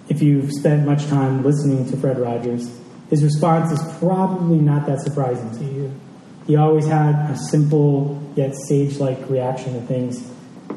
If 0.09 0.23
you've 0.23 0.51
spent 0.51 0.87
much 0.87 1.05
time 1.05 1.43
listening 1.43 1.89
to 1.91 1.97
Fred 1.97 2.17
Rogers, 2.17 2.75
his 3.09 3.23
response 3.23 3.71
is 3.71 3.97
probably 3.99 4.57
not 4.57 4.87
that 4.87 5.01
surprising 5.01 5.51
to 5.59 5.65
you. 5.65 5.99
He 6.49 6.55
always 6.55 6.87
had 6.87 7.29
a 7.29 7.37
simple 7.37 8.19
yet 8.35 8.55
sage 8.55 8.97
like 8.97 9.29
reaction 9.29 9.73
to 9.73 9.81
things, 9.81 10.27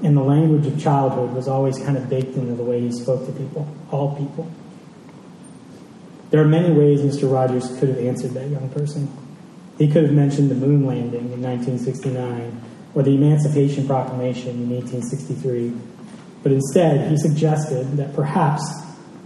and 0.03 0.15
the 0.15 0.23
language 0.23 0.67
of 0.67 0.79
childhood 0.79 1.33
was 1.35 1.49
always 1.49 1.79
kind 1.79 1.97
of 1.97 2.11
baked 2.11 2.37
into 2.37 2.55
the 2.55 2.63
way 2.63 2.83
he 2.83 2.93
spoke 2.93 3.25
to 3.25 3.33
people, 3.33 3.67
all 3.91 4.15
people. 4.15 4.53
There 6.29 6.43
are 6.43 6.47
many 6.47 6.75
ways 6.75 7.01
Mr. 7.01 7.33
Rogers 7.33 7.69
could 7.79 7.89
have 7.89 7.97
answered 8.01 8.33
that 8.33 8.51
young 8.51 8.69
person. 8.69 9.11
He 9.79 9.91
could 9.91 10.05
have 10.05 10.13
mentioned 10.13 10.51
the 10.51 10.57
moon 10.57 10.85
landing 10.85 11.33
in 11.33 11.41
1969 11.41 12.61
or 12.95 13.03
the 13.03 13.15
Emancipation 13.15 13.87
Proclamation 13.87 14.51
in 14.51 14.69
1863, 14.69 15.73
but 16.43 16.53
instead 16.53 17.11
he 17.11 17.17
suggested 17.17 17.97
that 17.97 18.15
perhaps 18.15 18.63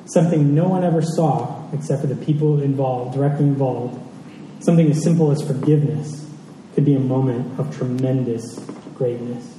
something 0.05 0.55
no 0.55 0.69
one 0.69 0.85
ever 0.85 1.03
saw 1.03 1.69
except 1.73 2.03
for 2.03 2.07
the 2.07 2.25
people 2.25 2.63
involved, 2.63 3.17
directly 3.17 3.47
involved, 3.47 4.01
something 4.61 4.89
as 4.89 5.03
simple 5.03 5.33
as 5.33 5.43
forgiveness 5.45 6.23
could 6.77 6.85
be 6.85 6.95
a 6.95 7.01
moment 7.01 7.59
of 7.59 7.75
tremendous 7.75 8.61
greatness. 8.95 9.57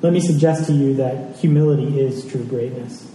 Let 0.00 0.14
me 0.14 0.20
suggest 0.20 0.66
to 0.68 0.72
you 0.72 0.94
that 0.94 1.36
humility 1.36 2.00
is 2.00 2.24
true 2.24 2.42
greatness. 2.42 3.06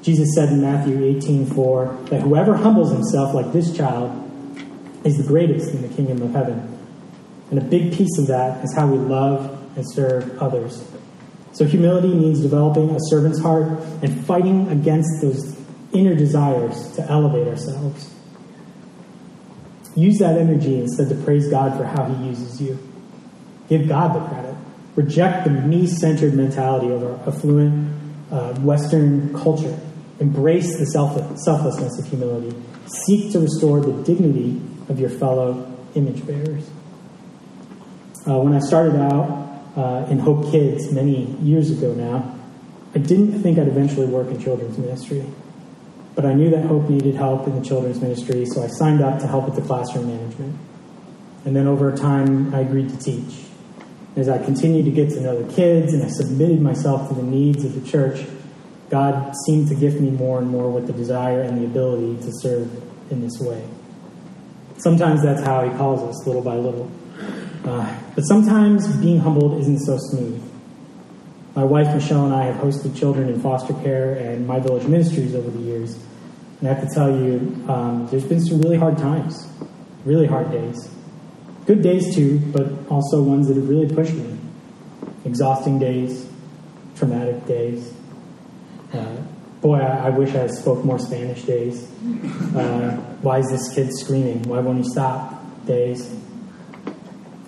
Jesus 0.00 0.34
said 0.34 0.48
in 0.48 0.62
Matthew 0.62 1.04
18:4 1.04 1.94
that 2.08 2.22
whoever 2.22 2.56
humbles 2.56 2.90
himself 2.90 3.34
like 3.34 3.52
this 3.52 3.76
child 3.76 4.10
is 5.04 5.18
the 5.18 5.22
greatest 5.22 5.74
in 5.74 5.82
the 5.82 5.88
kingdom 5.88 6.22
of 6.22 6.32
heaven. 6.32 6.62
And 7.50 7.58
a 7.58 7.62
big 7.62 7.92
piece 7.92 8.18
of 8.18 8.26
that 8.28 8.64
is 8.64 8.74
how 8.74 8.86
we 8.86 8.96
love 8.96 9.54
and 9.76 9.84
serve 9.92 10.42
others. 10.42 10.82
So 11.52 11.66
humility 11.66 12.08
means 12.08 12.40
developing 12.40 12.88
a 12.88 13.00
servant's 13.10 13.40
heart 13.40 13.68
and 14.00 14.24
fighting 14.24 14.68
against 14.68 15.10
those 15.20 15.54
inner 15.92 16.14
desires 16.14 16.90
to 16.92 17.02
elevate 17.10 17.46
ourselves. 17.46 18.15
Use 19.96 20.18
that 20.18 20.36
energy 20.36 20.78
instead 20.78 21.08
to 21.08 21.14
praise 21.24 21.48
God 21.48 21.76
for 21.76 21.84
how 21.84 22.04
he 22.04 22.28
uses 22.28 22.60
you. 22.60 22.78
Give 23.68 23.88
God 23.88 24.14
the 24.14 24.28
credit. 24.28 24.54
Reject 24.94 25.44
the 25.44 25.50
me 25.50 25.86
centered 25.86 26.34
mentality 26.34 26.92
of 26.92 27.02
our 27.02 27.28
affluent 27.28 27.94
uh, 28.30 28.54
Western 28.60 29.32
culture. 29.34 29.78
Embrace 30.20 30.78
the 30.78 30.86
self- 30.86 31.38
selflessness 31.38 31.98
of 31.98 32.06
humility. 32.06 32.56
Seek 32.86 33.32
to 33.32 33.40
restore 33.40 33.80
the 33.80 33.92
dignity 34.04 34.60
of 34.88 35.00
your 35.00 35.10
fellow 35.10 35.74
image 35.94 36.26
bearers. 36.26 36.68
Uh, 38.26 38.38
when 38.38 38.54
I 38.54 38.60
started 38.60 38.96
out 38.96 39.62
uh, 39.76 40.06
in 40.10 40.18
Hope 40.18 40.50
Kids 40.50 40.92
many 40.92 41.26
years 41.40 41.70
ago 41.70 41.94
now, 41.94 42.34
I 42.94 42.98
didn't 42.98 43.42
think 43.42 43.58
I'd 43.58 43.68
eventually 43.68 44.06
work 44.06 44.28
in 44.28 44.42
children's 44.42 44.78
ministry. 44.78 45.24
But 46.16 46.24
I 46.24 46.32
knew 46.32 46.50
that 46.50 46.64
Hope 46.64 46.88
needed 46.88 47.14
help 47.14 47.46
in 47.46 47.54
the 47.54 47.64
children's 47.64 48.00
ministry, 48.00 48.46
so 48.46 48.64
I 48.64 48.66
signed 48.66 49.02
up 49.02 49.20
to 49.20 49.26
help 49.26 49.44
with 49.44 49.54
the 49.54 49.62
classroom 49.62 50.08
management. 50.08 50.58
And 51.44 51.54
then 51.54 51.68
over 51.68 51.94
time, 51.94 52.52
I 52.54 52.60
agreed 52.60 52.88
to 52.88 52.96
teach. 52.96 53.44
As 54.16 54.28
I 54.28 54.42
continued 54.42 54.86
to 54.86 54.90
get 54.90 55.10
to 55.10 55.20
know 55.20 55.40
the 55.40 55.54
kids 55.54 55.92
and 55.92 56.02
I 56.02 56.08
submitted 56.08 56.60
myself 56.60 57.08
to 57.10 57.14
the 57.14 57.22
needs 57.22 57.64
of 57.64 57.80
the 57.80 57.88
church, 57.88 58.26
God 58.88 59.34
seemed 59.46 59.68
to 59.68 59.74
gift 59.74 60.00
me 60.00 60.10
more 60.10 60.38
and 60.38 60.48
more 60.48 60.70
with 60.70 60.86
the 60.86 60.94
desire 60.94 61.42
and 61.42 61.60
the 61.60 61.66
ability 61.66 62.16
to 62.24 62.32
serve 62.40 62.70
in 63.12 63.20
this 63.20 63.38
way. 63.38 63.62
Sometimes 64.78 65.22
that's 65.22 65.42
how 65.42 65.68
He 65.68 65.76
calls 65.76 66.02
us, 66.02 66.26
little 66.26 66.42
by 66.42 66.54
little. 66.56 66.90
Uh, 67.62 67.94
but 68.14 68.22
sometimes 68.22 68.96
being 68.96 69.18
humbled 69.18 69.60
isn't 69.60 69.80
so 69.80 69.98
smooth. 69.98 70.42
My 71.56 71.64
wife 71.64 71.94
Michelle 71.94 72.26
and 72.26 72.34
I 72.34 72.44
have 72.44 72.56
hosted 72.56 72.94
children 72.94 73.30
in 73.30 73.40
foster 73.40 73.72
care 73.82 74.12
and 74.12 74.46
My 74.46 74.60
Village 74.60 74.86
Ministries 74.86 75.34
over 75.34 75.48
the 75.48 75.58
years. 75.58 75.98
And 76.60 76.68
I 76.68 76.74
have 76.74 76.86
to 76.86 76.94
tell 76.94 77.08
you, 77.08 77.64
um, 77.66 78.06
there's 78.10 78.26
been 78.26 78.44
some 78.44 78.60
really 78.60 78.76
hard 78.76 78.98
times, 78.98 79.48
really 80.04 80.26
hard 80.26 80.50
days. 80.50 80.90
Good 81.64 81.80
days 81.80 82.14
too, 82.14 82.40
but 82.52 82.66
also 82.90 83.22
ones 83.22 83.48
that 83.48 83.56
have 83.56 83.70
really 83.70 83.88
pushed 83.88 84.12
me. 84.12 84.38
Exhausting 85.24 85.78
days, 85.78 86.28
traumatic 86.94 87.46
days. 87.46 87.90
Uh, 88.92 89.16
boy, 89.62 89.78
I, 89.78 90.08
I, 90.08 90.10
wish 90.10 90.34
I 90.34 90.48
spoke 90.48 90.84
more 90.84 90.98
Spanish 90.98 91.42
days. 91.44 91.90
Uh, 92.54 92.96
why 93.22 93.38
is 93.38 93.46
this 93.48 93.74
kid 93.74 93.90
screaming? 93.94 94.42
Why 94.42 94.60
won't 94.60 94.84
he 94.84 94.90
stop? 94.90 95.42
Days. 95.64 96.14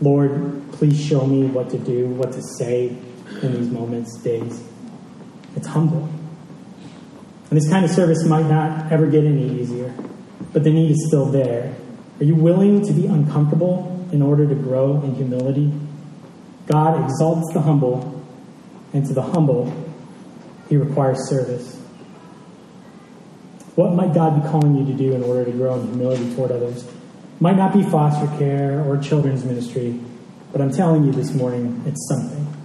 Lord, 0.00 0.62
please 0.72 0.98
show 0.98 1.26
me 1.26 1.44
what 1.44 1.68
to 1.70 1.78
do, 1.78 2.06
what 2.06 2.32
to 2.32 2.42
say 2.58 2.96
in 3.42 3.54
these 3.54 3.70
moments, 3.70 4.18
days. 4.22 4.66
It's 5.56 5.66
humble. 5.66 6.08
And 7.50 7.58
this 7.58 7.68
kind 7.68 7.84
of 7.84 7.90
service 7.90 8.24
might 8.24 8.46
not 8.46 8.92
ever 8.92 9.06
get 9.06 9.24
any 9.24 9.60
easier, 9.60 9.94
but 10.52 10.64
the 10.64 10.70
need 10.70 10.90
is 10.90 11.06
still 11.06 11.26
there. 11.26 11.74
Are 12.20 12.24
you 12.24 12.34
willing 12.34 12.84
to 12.86 12.92
be 12.92 13.06
uncomfortable 13.06 14.06
in 14.12 14.22
order 14.22 14.46
to 14.46 14.54
grow 14.54 15.00
in 15.02 15.14
humility? 15.14 15.72
God 16.66 17.02
exalts 17.02 17.52
the 17.54 17.60
humble, 17.60 18.22
and 18.92 19.06
to 19.06 19.14
the 19.14 19.22
humble, 19.22 19.72
he 20.68 20.76
requires 20.76 21.28
service. 21.28 21.76
What 23.74 23.94
might 23.94 24.12
God 24.12 24.42
be 24.42 24.48
calling 24.48 24.76
you 24.76 24.84
to 24.86 24.92
do 24.92 25.14
in 25.14 25.22
order 25.22 25.44
to 25.44 25.52
grow 25.52 25.80
in 25.80 25.86
humility 25.86 26.34
toward 26.34 26.50
others? 26.50 26.86
Might 27.40 27.56
not 27.56 27.72
be 27.72 27.82
foster 27.84 28.26
care 28.36 28.84
or 28.84 28.98
children's 28.98 29.44
ministry, 29.44 29.98
but 30.52 30.60
I'm 30.60 30.72
telling 30.72 31.04
you 31.04 31.12
this 31.12 31.32
morning, 31.32 31.82
it's 31.86 32.08
something. 32.08 32.57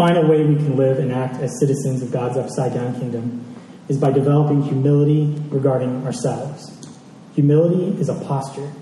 Final 0.00 0.26
way 0.30 0.42
we 0.42 0.54
can 0.54 0.78
live 0.78 0.98
and 0.98 1.12
act 1.12 1.42
as 1.42 1.60
citizens 1.60 2.00
of 2.00 2.10
God's 2.10 2.38
upside 2.38 2.72
down 2.72 2.98
kingdom 2.98 3.44
is 3.86 3.98
by 3.98 4.10
developing 4.10 4.62
humility 4.62 5.26
regarding 5.50 6.06
ourselves. 6.06 6.88
Humility 7.34 8.00
is 8.00 8.08
a 8.08 8.14
posture, 8.14 8.72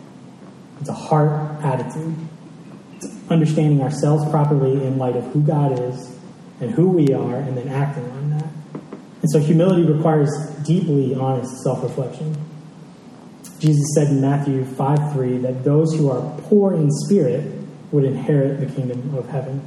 it's 0.79 0.89
a 0.89 0.93
heart 0.93 1.61
attitude. 1.65 2.15
It's 2.95 3.09
understanding 3.29 3.83
ourselves 3.83 4.31
properly 4.31 4.75
in 4.87 4.97
light 4.99 5.17
of 5.17 5.25
who 5.33 5.43
God 5.43 5.73
is 5.81 6.17
and 6.61 6.71
who 6.71 6.89
we 6.89 7.13
are, 7.13 7.35
and 7.35 7.57
then 7.57 7.67
acting 7.67 8.09
on 8.09 8.31
that. 8.39 8.81
And 9.21 9.29
so 9.33 9.41
humility 9.41 9.83
requires 9.91 10.31
deeply 10.65 11.17
honest 11.17 11.65
self 11.65 11.83
reflection. 11.83 12.37
Jesus 13.59 13.93
said 13.97 14.07
in 14.07 14.21
Matthew 14.21 14.65
5 14.65 15.15
3 15.15 15.39
that 15.39 15.65
those 15.65 15.97
who 15.97 16.13
are 16.13 16.39
poor 16.43 16.75
in 16.75 16.89
spirit 16.93 17.59
would 17.91 18.05
inherit 18.05 18.61
the 18.61 18.67
kingdom 18.73 19.17
of 19.17 19.29
heaven. 19.31 19.61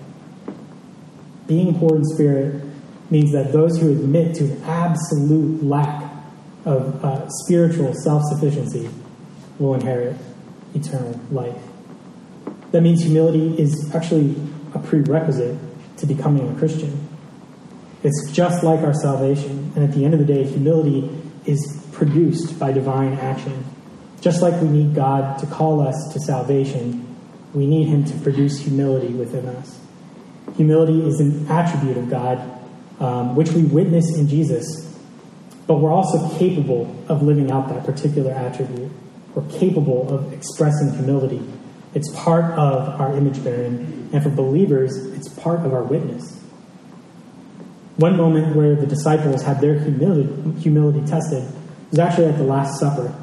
Being 1.47 1.77
poor 1.77 1.95
in 1.95 2.05
spirit 2.05 2.63
means 3.09 3.31
that 3.33 3.51
those 3.51 3.77
who 3.79 3.91
admit 3.91 4.35
to 4.35 4.57
absolute 4.63 5.63
lack 5.63 6.11
of 6.65 7.03
uh, 7.03 7.27
spiritual 7.29 7.93
self 8.03 8.23
sufficiency 8.29 8.89
will 9.59 9.73
inherit 9.73 10.15
eternal 10.73 11.19
life. 11.31 11.61
That 12.71 12.81
means 12.81 13.01
humility 13.01 13.59
is 13.61 13.93
actually 13.93 14.35
a 14.73 14.79
prerequisite 14.79 15.57
to 15.97 16.05
becoming 16.05 16.49
a 16.49 16.57
Christian. 16.57 17.07
It's 18.03 18.31
just 18.31 18.63
like 18.63 18.79
our 18.79 18.93
salvation, 18.93 19.71
and 19.75 19.83
at 19.83 19.93
the 19.93 20.05
end 20.05 20.13
of 20.13 20.19
the 20.19 20.25
day, 20.25 20.43
humility 20.43 21.09
is 21.45 21.85
produced 21.91 22.57
by 22.57 22.71
divine 22.71 23.13
action. 23.13 23.65
Just 24.21 24.41
like 24.41 24.59
we 24.61 24.69
need 24.69 24.95
God 24.95 25.39
to 25.39 25.45
call 25.45 25.81
us 25.81 25.95
to 26.13 26.19
salvation, 26.19 27.15
we 27.53 27.67
need 27.67 27.87
Him 27.87 28.05
to 28.05 28.17
produce 28.19 28.59
humility 28.59 29.13
within 29.13 29.47
us. 29.47 29.79
Humility 30.55 31.07
is 31.07 31.19
an 31.19 31.47
attribute 31.47 31.97
of 31.97 32.09
God, 32.09 32.39
um, 32.99 33.35
which 33.35 33.51
we 33.51 33.63
witness 33.63 34.17
in 34.17 34.27
Jesus, 34.27 34.87
but 35.67 35.75
we're 35.75 35.91
also 35.91 36.37
capable 36.37 36.93
of 37.07 37.21
living 37.21 37.51
out 37.51 37.69
that 37.69 37.85
particular 37.85 38.31
attribute. 38.31 38.91
We're 39.33 39.49
capable 39.59 40.13
of 40.13 40.33
expressing 40.33 40.93
humility. 40.93 41.41
It's 41.93 42.13
part 42.15 42.45
of 42.59 42.99
our 42.99 43.15
image 43.15 43.43
bearing, 43.43 44.09
and 44.13 44.21
for 44.21 44.29
believers, 44.29 44.95
it's 45.13 45.29
part 45.29 45.65
of 45.65 45.73
our 45.73 45.83
witness. 45.83 46.39
One 47.97 48.17
moment 48.17 48.55
where 48.55 48.75
the 48.75 48.87
disciples 48.87 49.43
had 49.43 49.61
their 49.61 49.79
humility, 49.79 50.59
humility 50.59 51.05
tested 51.05 51.43
was 51.89 51.99
actually 51.99 52.27
at 52.27 52.37
the 52.37 52.43
Last 52.43 52.79
Supper, 52.79 53.13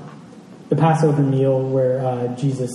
the 0.69 0.77
Passover 0.77 1.23
meal 1.23 1.63
where 1.63 2.05
uh, 2.05 2.37
Jesus 2.37 2.71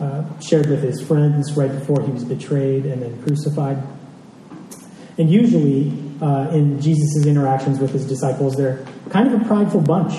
uh, 0.00 0.24
shared 0.40 0.66
with 0.66 0.82
his 0.82 1.00
friends 1.02 1.52
right 1.56 1.70
before 1.70 2.02
he 2.02 2.10
was 2.10 2.24
betrayed 2.24 2.86
and 2.86 3.02
then 3.02 3.22
crucified. 3.22 3.82
And 5.18 5.30
usually, 5.30 5.92
uh, 6.20 6.50
in 6.50 6.80
Jesus' 6.80 7.26
interactions 7.26 7.78
with 7.78 7.92
his 7.92 8.06
disciples, 8.06 8.56
they're 8.56 8.84
kind 9.10 9.32
of 9.32 9.40
a 9.40 9.44
prideful 9.44 9.80
bunch. 9.80 10.14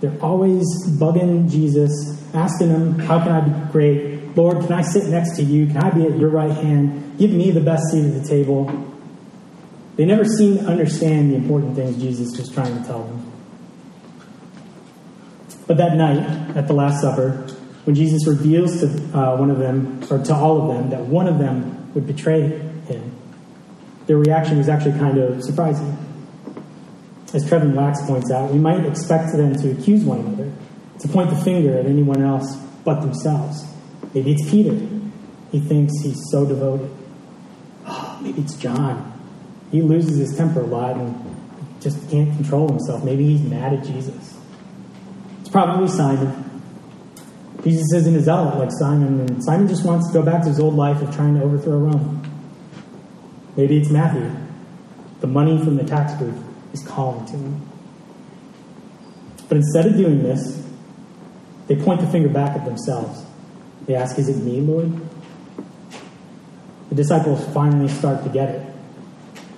They're 0.00 0.18
always 0.22 0.64
bugging 0.98 1.50
Jesus, 1.50 1.90
asking 2.34 2.70
him, 2.70 2.98
How 2.98 3.18
can 3.18 3.32
I 3.32 3.40
be 3.40 3.72
great? 3.72 4.36
Lord, 4.36 4.60
can 4.64 4.72
I 4.72 4.82
sit 4.82 5.08
next 5.08 5.36
to 5.36 5.42
you? 5.42 5.66
Can 5.66 5.78
I 5.78 5.90
be 5.90 6.06
at 6.06 6.16
your 6.16 6.30
right 6.30 6.52
hand? 6.52 7.18
Give 7.18 7.30
me 7.30 7.50
the 7.50 7.60
best 7.60 7.82
seat 7.90 8.04
at 8.04 8.22
the 8.22 8.28
table. 8.28 8.86
They 9.96 10.04
never 10.04 10.24
seem 10.24 10.58
to 10.58 10.64
understand 10.64 11.32
the 11.32 11.34
important 11.34 11.74
things 11.74 12.00
Jesus 12.00 12.38
was 12.38 12.48
trying 12.48 12.80
to 12.80 12.86
tell 12.86 13.02
them. 13.02 13.32
But 15.66 15.76
that 15.78 15.96
night, 15.96 16.56
at 16.56 16.68
the 16.68 16.72
Last 16.72 17.00
Supper, 17.02 17.46
when 17.88 17.94
Jesus 17.94 18.26
reveals 18.26 18.80
to 18.80 18.86
uh, 19.18 19.34
one 19.38 19.50
of 19.50 19.58
them, 19.58 20.06
or 20.10 20.22
to 20.22 20.34
all 20.34 20.60
of 20.60 20.76
them, 20.76 20.90
that 20.90 21.00
one 21.06 21.26
of 21.26 21.38
them 21.38 21.90
would 21.94 22.06
betray 22.06 22.42
him. 22.42 23.16
Their 24.06 24.18
reaction 24.18 24.58
was 24.58 24.68
actually 24.68 24.98
kind 24.98 25.16
of 25.16 25.42
surprising. 25.42 25.96
As 27.32 27.48
Trevin 27.48 27.72
Wax 27.72 28.02
points 28.06 28.30
out, 28.30 28.52
we 28.52 28.58
might 28.58 28.84
expect 28.84 29.32
them 29.32 29.56
to 29.62 29.70
accuse 29.70 30.04
one 30.04 30.20
another, 30.20 30.52
to 30.98 31.08
point 31.08 31.30
the 31.30 31.36
finger 31.36 31.78
at 31.78 31.86
anyone 31.86 32.22
else 32.22 32.56
but 32.84 33.00
themselves. 33.00 33.64
Maybe 34.12 34.32
it's 34.32 34.50
Peter. 34.50 34.74
He 35.50 35.58
thinks 35.58 35.94
he's 36.02 36.20
so 36.30 36.44
devoted. 36.44 36.94
Oh, 37.86 38.18
maybe 38.20 38.42
it's 38.42 38.56
John. 38.56 39.18
He 39.72 39.80
loses 39.80 40.18
his 40.18 40.36
temper 40.36 40.60
a 40.60 40.66
lot 40.66 40.98
and 40.98 41.80
just 41.80 42.10
can't 42.10 42.36
control 42.36 42.68
himself. 42.68 43.02
Maybe 43.02 43.24
he's 43.28 43.40
mad 43.40 43.72
at 43.72 43.82
Jesus. 43.86 44.38
It's 45.40 45.48
probably 45.48 45.88
Simon. 45.88 46.47
Jesus 47.64 47.92
isn't 47.92 48.14
a 48.14 48.22
zealot 48.22 48.56
like 48.56 48.70
Simon, 48.78 49.20
and 49.20 49.44
Simon 49.44 49.66
just 49.66 49.84
wants 49.84 50.06
to 50.08 50.12
go 50.12 50.22
back 50.22 50.42
to 50.42 50.48
his 50.48 50.60
old 50.60 50.74
life 50.74 51.02
of 51.02 51.14
trying 51.14 51.34
to 51.38 51.42
overthrow 51.42 51.78
Rome. 51.78 52.22
Maybe 53.56 53.78
it's 53.78 53.90
Matthew. 53.90 54.30
The 55.20 55.26
money 55.26 55.58
from 55.58 55.76
the 55.76 55.84
tax 55.84 56.14
booth 56.14 56.40
is 56.72 56.86
calling 56.86 57.26
to 57.26 57.32
him. 57.32 57.68
But 59.48 59.56
instead 59.56 59.86
of 59.86 59.96
doing 59.96 60.22
this, 60.22 60.64
they 61.66 61.76
point 61.76 62.00
the 62.00 62.06
finger 62.06 62.28
back 62.28 62.56
at 62.56 62.64
themselves. 62.64 63.24
They 63.86 63.96
ask, 63.96 64.18
Is 64.18 64.28
it 64.28 64.36
me, 64.36 64.60
Lord? 64.60 64.92
The 66.90 66.94
disciples 66.94 67.44
finally 67.52 67.88
start 67.88 68.22
to 68.22 68.30
get 68.30 68.50
it. 68.50 68.74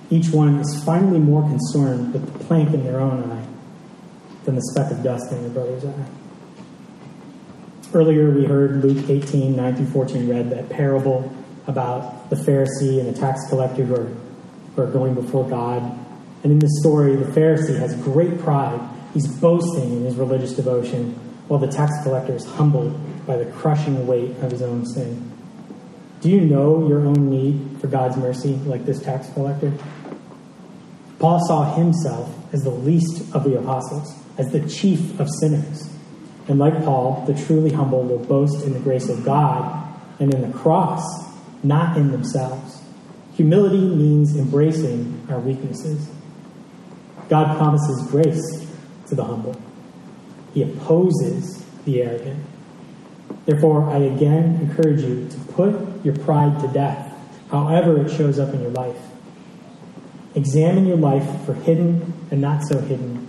Each 0.09 0.29
one 0.29 0.59
is 0.59 0.83
finally 0.83 1.19
more 1.19 1.43
concerned 1.43 2.13
with 2.13 2.33
the 2.33 2.43
plank 2.45 2.73
in 2.73 2.83
their 2.83 2.99
own 2.99 3.31
eye 3.31 3.47
than 4.43 4.55
the 4.55 4.61
speck 4.61 4.91
of 4.91 5.03
dust 5.03 5.31
in 5.31 5.41
their 5.41 5.51
brother's 5.51 5.85
eye. 5.85 6.20
Earlier, 7.93 8.31
we 8.31 8.45
heard 8.45 8.83
Luke 8.83 9.09
18, 9.09 9.53
9 9.53 9.75
through 9.75 9.85
14 9.87 10.29
read 10.29 10.49
that 10.51 10.69
parable 10.69 11.29
about 11.67 12.29
the 12.29 12.37
Pharisee 12.37 13.01
and 13.01 13.13
the 13.13 13.19
tax 13.19 13.41
collector 13.49 13.83
who 13.83 13.95
are, 13.95 14.07
who 14.75 14.81
are 14.81 14.87
going 14.87 15.13
before 15.13 15.47
God. 15.49 15.83
And 16.43 16.53
in 16.53 16.59
this 16.59 16.79
story, 16.79 17.17
the 17.17 17.25
Pharisee 17.25 17.77
has 17.77 17.93
great 17.95 18.39
pride. 18.39 18.79
He's 19.13 19.27
boasting 19.27 19.91
in 19.91 20.05
his 20.05 20.15
religious 20.15 20.53
devotion, 20.53 21.15
while 21.49 21.59
the 21.59 21.67
tax 21.67 21.91
collector 22.03 22.33
is 22.33 22.45
humbled 22.45 22.97
by 23.27 23.35
the 23.35 23.51
crushing 23.51 24.07
weight 24.07 24.37
of 24.37 24.51
his 24.51 24.61
own 24.61 24.85
sin. 24.85 25.29
Do 26.21 26.29
you 26.29 26.39
know 26.39 26.87
your 26.87 27.01
own 27.01 27.29
need 27.29 27.81
for 27.81 27.87
God's 27.87 28.15
mercy 28.15 28.53
like 28.65 28.85
this 28.85 29.01
tax 29.01 29.29
collector? 29.33 29.73
Paul 31.19 31.45
saw 31.45 31.75
himself 31.75 32.33
as 32.53 32.61
the 32.61 32.69
least 32.69 33.35
of 33.35 33.43
the 33.43 33.59
apostles, 33.59 34.17
as 34.37 34.49
the 34.53 34.65
chief 34.69 35.19
of 35.19 35.27
sinners. 35.41 35.89
And 36.47 36.59
like 36.59 36.83
Paul, 36.83 37.23
the 37.27 37.33
truly 37.33 37.71
humble 37.71 38.03
will 38.03 38.19
boast 38.19 38.65
in 38.65 38.73
the 38.73 38.79
grace 38.79 39.09
of 39.09 39.23
God 39.23 39.87
and 40.19 40.33
in 40.33 40.41
the 40.41 40.57
cross, 40.57 41.03
not 41.63 41.97
in 41.97 42.11
themselves. 42.11 42.81
Humility 43.35 43.79
means 43.79 44.35
embracing 44.35 45.25
our 45.29 45.39
weaknesses. 45.39 46.09
God 47.29 47.57
promises 47.57 48.09
grace 48.09 48.67
to 49.07 49.15
the 49.15 49.23
humble, 49.23 49.59
He 50.53 50.63
opposes 50.63 51.65
the 51.85 52.01
arrogant. 52.01 52.45
Therefore, 53.45 53.89
I 53.89 53.97
again 53.97 54.59
encourage 54.61 55.01
you 55.01 55.27
to 55.29 55.37
put 55.53 56.05
your 56.05 56.15
pride 56.17 56.59
to 56.61 56.67
death, 56.67 57.13
however 57.49 58.05
it 58.05 58.09
shows 58.09 58.37
up 58.37 58.53
in 58.53 58.61
your 58.61 58.71
life. 58.71 58.99
Examine 60.35 60.85
your 60.85 60.97
life 60.97 61.45
for 61.45 61.53
hidden 61.53 62.13
and 62.31 62.39
not 62.39 62.63
so 62.63 62.79
hidden 62.79 63.27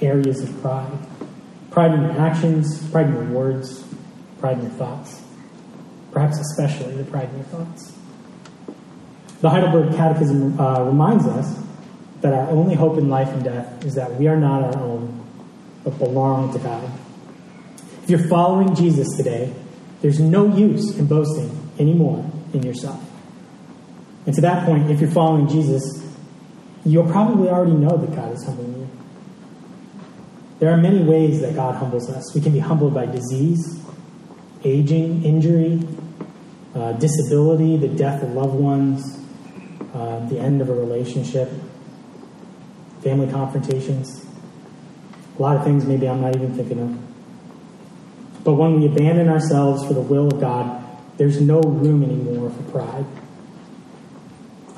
areas 0.00 0.42
of 0.42 0.60
pride. 0.62 0.98
Pride 1.70 1.92
in 1.92 2.02
your 2.02 2.20
actions, 2.20 2.90
pride 2.90 3.06
in 3.06 3.14
your 3.14 3.24
words, 3.26 3.84
pride 4.38 4.58
in 4.58 4.62
your 4.62 4.72
thoughts. 4.72 5.22
Perhaps 6.12 6.38
especially 6.38 6.96
the 6.96 7.04
pride 7.04 7.28
in 7.30 7.36
your 7.36 7.44
thoughts. 7.44 7.96
The 9.40 9.50
Heidelberg 9.50 9.94
Catechism 9.94 10.60
uh, 10.60 10.82
reminds 10.82 11.26
us 11.26 11.62
that 12.20 12.34
our 12.34 12.50
only 12.50 12.74
hope 12.74 12.98
in 12.98 13.08
life 13.08 13.28
and 13.28 13.44
death 13.44 13.84
is 13.84 13.94
that 13.94 14.16
we 14.16 14.28
are 14.28 14.36
not 14.36 14.62
our 14.62 14.82
own, 14.82 15.24
but 15.84 15.98
belong 15.98 16.52
to 16.52 16.58
God. 16.58 16.90
If 18.02 18.10
you're 18.10 18.28
following 18.28 18.74
Jesus 18.74 19.16
today, 19.16 19.54
there's 20.02 20.20
no 20.20 20.54
use 20.54 20.98
in 20.98 21.06
boasting 21.06 21.70
anymore 21.78 22.30
in 22.52 22.62
yourself. 22.62 23.02
And 24.26 24.34
to 24.34 24.40
that 24.42 24.66
point, 24.66 24.90
if 24.90 25.00
you're 25.00 25.10
following 25.10 25.48
Jesus, 25.48 25.82
you'll 26.84 27.10
probably 27.10 27.48
already 27.48 27.72
know 27.72 27.96
that 27.96 28.14
God 28.14 28.32
is 28.32 28.44
humbling 28.44 28.74
you. 28.74 28.99
There 30.60 30.70
are 30.70 30.76
many 30.76 31.02
ways 31.02 31.40
that 31.40 31.54
God 31.54 31.76
humbles 31.76 32.10
us. 32.10 32.34
We 32.34 32.42
can 32.42 32.52
be 32.52 32.58
humbled 32.58 32.92
by 32.92 33.06
disease, 33.06 33.82
aging, 34.62 35.24
injury, 35.24 35.80
uh, 36.74 36.92
disability, 36.92 37.78
the 37.78 37.88
death 37.88 38.22
of 38.22 38.34
loved 38.34 38.54
ones, 38.54 39.18
uh, 39.94 40.20
the 40.26 40.38
end 40.38 40.60
of 40.60 40.68
a 40.68 40.74
relationship, 40.74 41.50
family 43.00 43.32
confrontations. 43.32 44.26
A 45.38 45.42
lot 45.42 45.56
of 45.56 45.64
things 45.64 45.86
maybe 45.86 46.06
I'm 46.06 46.20
not 46.20 46.36
even 46.36 46.54
thinking 46.54 46.78
of. 46.78 48.44
But 48.44 48.54
when 48.54 48.78
we 48.78 48.86
abandon 48.86 49.30
ourselves 49.30 49.86
for 49.86 49.94
the 49.94 50.02
will 50.02 50.26
of 50.26 50.40
God, 50.40 50.84
there's 51.16 51.40
no 51.40 51.60
room 51.62 52.04
anymore 52.04 52.50
for 52.50 52.62
pride. 52.70 53.06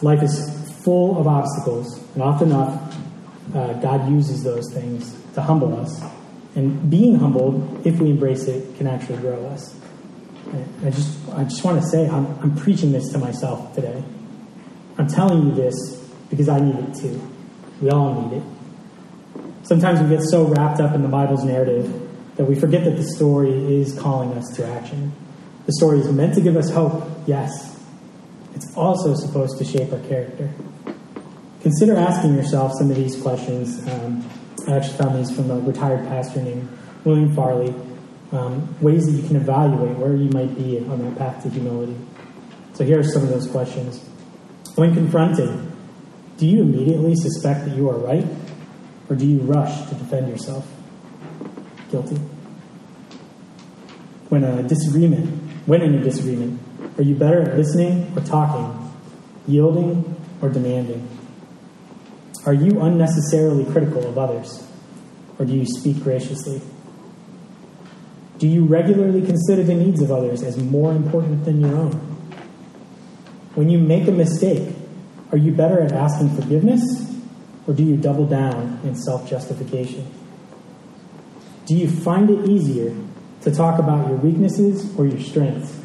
Life 0.00 0.22
is 0.22 0.62
full 0.84 1.18
of 1.18 1.26
obstacles, 1.26 2.00
and 2.14 2.22
often 2.22 2.50
enough, 2.50 2.96
uh, 3.54 3.74
God 3.74 4.10
uses 4.10 4.42
those 4.42 4.72
things 4.72 5.16
to 5.34 5.42
humble 5.42 5.78
us. 5.80 6.02
And 6.54 6.90
being 6.90 7.16
humbled, 7.16 7.86
if 7.86 7.98
we 7.98 8.10
embrace 8.10 8.44
it, 8.44 8.76
can 8.76 8.86
actually 8.86 9.18
grow 9.18 9.46
us. 9.46 9.74
I 10.84 10.90
just, 10.90 11.18
I 11.30 11.44
just 11.44 11.64
want 11.64 11.80
to 11.80 11.88
say, 11.88 12.08
I'm, 12.08 12.26
I'm 12.40 12.56
preaching 12.56 12.92
this 12.92 13.10
to 13.12 13.18
myself 13.18 13.74
today. 13.74 14.02
I'm 14.98 15.06
telling 15.06 15.48
you 15.48 15.54
this 15.54 15.74
because 16.28 16.48
I 16.48 16.60
need 16.60 16.76
it 16.76 16.94
too. 16.94 17.20
We 17.80 17.90
all 17.90 18.22
need 18.22 18.38
it. 18.38 18.42
Sometimes 19.62 20.00
we 20.00 20.14
get 20.14 20.22
so 20.22 20.44
wrapped 20.44 20.80
up 20.80 20.94
in 20.94 21.02
the 21.02 21.08
Bible's 21.08 21.44
narrative 21.44 22.10
that 22.36 22.44
we 22.44 22.54
forget 22.54 22.84
that 22.84 22.96
the 22.96 23.04
story 23.04 23.80
is 23.80 23.98
calling 23.98 24.32
us 24.36 24.54
to 24.56 24.66
action. 24.66 25.12
The 25.66 25.72
story 25.72 26.00
is 26.00 26.10
meant 26.10 26.34
to 26.34 26.40
give 26.40 26.56
us 26.56 26.70
hope, 26.70 27.08
yes. 27.26 27.80
It's 28.54 28.76
also 28.76 29.14
supposed 29.14 29.58
to 29.58 29.64
shape 29.64 29.92
our 29.92 30.00
character. 30.00 30.50
Consider 31.62 31.96
asking 31.96 32.34
yourself 32.34 32.72
some 32.76 32.90
of 32.90 32.96
these 32.96 33.20
questions. 33.22 33.86
Um, 33.88 34.28
I 34.66 34.72
actually 34.72 34.98
found 34.98 35.18
these 35.18 35.30
from 35.34 35.48
a 35.48 35.60
retired 35.60 36.06
pastor 36.08 36.42
named 36.42 36.68
William 37.04 37.34
Farley. 37.36 37.72
Um, 38.32 38.74
ways 38.80 39.06
that 39.06 39.12
you 39.12 39.26
can 39.26 39.36
evaluate 39.36 39.96
where 39.96 40.16
you 40.16 40.28
might 40.30 40.56
be 40.56 40.78
on 40.78 40.98
that 41.04 41.16
path 41.18 41.42
to 41.44 41.50
humility. 41.50 41.96
So 42.72 42.82
here 42.82 42.98
are 42.98 43.04
some 43.04 43.22
of 43.22 43.28
those 43.28 43.46
questions. 43.46 44.02
When 44.74 44.94
confronted, 44.94 45.70
do 46.38 46.46
you 46.46 46.62
immediately 46.62 47.14
suspect 47.14 47.66
that 47.66 47.76
you 47.76 47.88
are 47.90 47.98
right, 47.98 48.26
or 49.08 49.14
do 49.14 49.26
you 49.26 49.38
rush 49.40 49.88
to 49.88 49.94
defend 49.94 50.28
yourself? 50.30 50.66
Guilty. 51.90 52.16
When 54.30 54.42
a 54.42 54.62
disagreement, 54.62 55.28
when 55.66 55.82
in 55.82 55.94
a 55.94 56.02
disagreement, 56.02 56.58
are 56.98 57.02
you 57.02 57.14
better 57.14 57.42
at 57.42 57.56
listening 57.56 58.12
or 58.16 58.22
talking, 58.22 58.90
yielding 59.46 60.16
or 60.40 60.48
demanding? 60.48 61.11
Are 62.44 62.54
you 62.54 62.80
unnecessarily 62.80 63.64
critical 63.70 64.04
of 64.06 64.18
others, 64.18 64.66
or 65.38 65.44
do 65.44 65.52
you 65.52 65.64
speak 65.64 66.02
graciously? 66.02 66.60
Do 68.38 68.48
you 68.48 68.64
regularly 68.64 69.24
consider 69.24 69.62
the 69.62 69.74
needs 69.74 70.02
of 70.02 70.10
others 70.10 70.42
as 70.42 70.58
more 70.58 70.90
important 70.90 71.44
than 71.44 71.60
your 71.60 71.76
own? 71.76 71.92
When 73.54 73.70
you 73.70 73.78
make 73.78 74.08
a 74.08 74.12
mistake, 74.12 74.74
are 75.30 75.38
you 75.38 75.52
better 75.52 75.80
at 75.80 75.92
asking 75.92 76.34
forgiveness, 76.34 77.14
or 77.68 77.74
do 77.74 77.84
you 77.84 77.96
double 77.96 78.26
down 78.26 78.80
in 78.82 78.96
self 78.96 79.30
justification? 79.30 80.04
Do 81.66 81.76
you 81.76 81.88
find 81.88 82.28
it 82.28 82.48
easier 82.48 82.92
to 83.42 83.54
talk 83.54 83.78
about 83.78 84.08
your 84.08 84.16
weaknesses 84.16 84.92
or 84.98 85.06
your 85.06 85.20
strengths? 85.20 85.78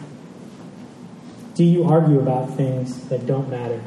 Do 1.54 1.63
you 1.63 1.84
argue 1.84 2.20
about 2.20 2.56
things 2.56 3.08
that 3.10 3.28
don't 3.28 3.50
matter? 3.50 3.82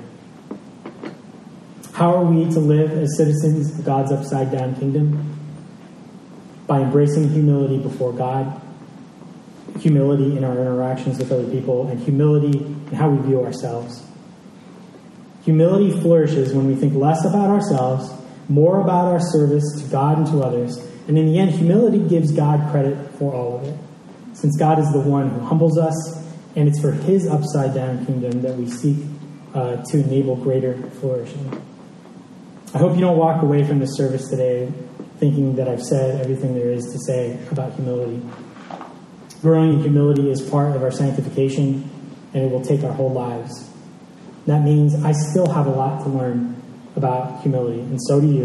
How 2.01 2.17
are 2.17 2.25
we 2.25 2.51
to 2.55 2.61
live 2.61 2.93
as 2.93 3.15
citizens 3.19 3.79
of 3.79 3.85
God's 3.85 4.11
upside 4.11 4.51
down 4.51 4.75
kingdom? 4.75 5.39
By 6.67 6.81
embracing 6.81 7.29
humility 7.29 7.77
before 7.77 8.15
God, 8.15 8.59
humility 9.79 10.35
in 10.35 10.43
our 10.43 10.59
interactions 10.59 11.19
with 11.19 11.31
other 11.31 11.47
people, 11.51 11.89
and 11.89 12.01
humility 12.01 12.57
in 12.57 12.93
how 12.95 13.11
we 13.11 13.19
view 13.29 13.45
ourselves. 13.45 14.03
Humility 15.45 15.91
flourishes 16.01 16.55
when 16.55 16.67
we 16.67 16.75
think 16.75 16.95
less 16.95 17.23
about 17.27 17.51
ourselves, 17.51 18.11
more 18.49 18.81
about 18.81 19.09
our 19.09 19.21
service 19.21 19.83
to 19.83 19.87
God 19.91 20.17
and 20.17 20.27
to 20.29 20.41
others, 20.41 20.79
and 21.07 21.19
in 21.19 21.27
the 21.27 21.39
end, 21.39 21.51
humility 21.51 21.99
gives 21.99 22.33
God 22.33 22.71
credit 22.71 22.97
for 23.19 23.35
all 23.35 23.59
of 23.59 23.65
it, 23.65 23.79
since 24.33 24.57
God 24.57 24.79
is 24.79 24.91
the 24.93 25.01
one 25.01 25.29
who 25.29 25.41
humbles 25.41 25.77
us, 25.77 26.27
and 26.57 26.67
it's 26.67 26.81
for 26.81 26.93
His 26.93 27.27
upside 27.27 27.75
down 27.75 28.07
kingdom 28.07 28.41
that 28.41 28.57
we 28.57 28.71
seek 28.71 28.97
uh, 29.53 29.85
to 29.91 29.99
enable 29.99 30.37
greater 30.37 30.79
flourishing. 30.93 31.61
I 32.73 32.79
hope 32.79 32.95
you 32.95 33.01
don't 33.01 33.17
walk 33.17 33.43
away 33.43 33.65
from 33.65 33.81
this 33.81 33.97
service 33.97 34.29
today 34.29 34.73
thinking 35.19 35.57
that 35.57 35.69
I've 35.69 35.83
said 35.83 36.21
everything 36.21 36.55
there 36.55 36.71
is 36.71 36.85
to 36.93 36.99
say 37.01 37.37
about 37.51 37.75
humility. 37.75 38.23
Growing 39.43 39.73
in 39.73 39.81
humility 39.81 40.31
is 40.31 40.41
part 40.41 40.77
of 40.77 40.83
our 40.85 40.93
sanctification, 40.93 41.91
and 42.33 42.45
it 42.45 42.51
will 42.51 42.63
take 42.63 42.85
our 42.85 42.93
whole 42.93 43.13
lives. 43.13 43.69
That 44.47 44.63
means 44.63 44.95
I 45.05 45.11
still 45.11 45.51
have 45.51 45.67
a 45.67 45.71
lot 45.71 46.05
to 46.05 46.11
learn 46.11 46.63
about 46.95 47.43
humility, 47.43 47.81
and 47.81 48.01
so 48.03 48.21
do 48.21 48.29
you. 48.29 48.45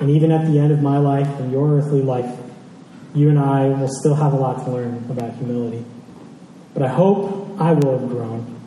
And 0.00 0.10
even 0.10 0.32
at 0.32 0.50
the 0.50 0.58
end 0.58 0.72
of 0.72 0.82
my 0.82 0.98
life 0.98 1.28
and 1.38 1.52
your 1.52 1.78
earthly 1.78 2.02
life, 2.02 2.36
you 3.14 3.28
and 3.28 3.38
I 3.38 3.68
will 3.68 3.88
still 4.00 4.16
have 4.16 4.32
a 4.32 4.36
lot 4.36 4.64
to 4.64 4.70
learn 4.72 5.06
about 5.08 5.34
humility. 5.34 5.84
But 6.74 6.82
I 6.82 6.88
hope 6.88 7.60
I 7.60 7.72
will 7.72 8.00
have 8.00 8.08
grown. 8.08 8.60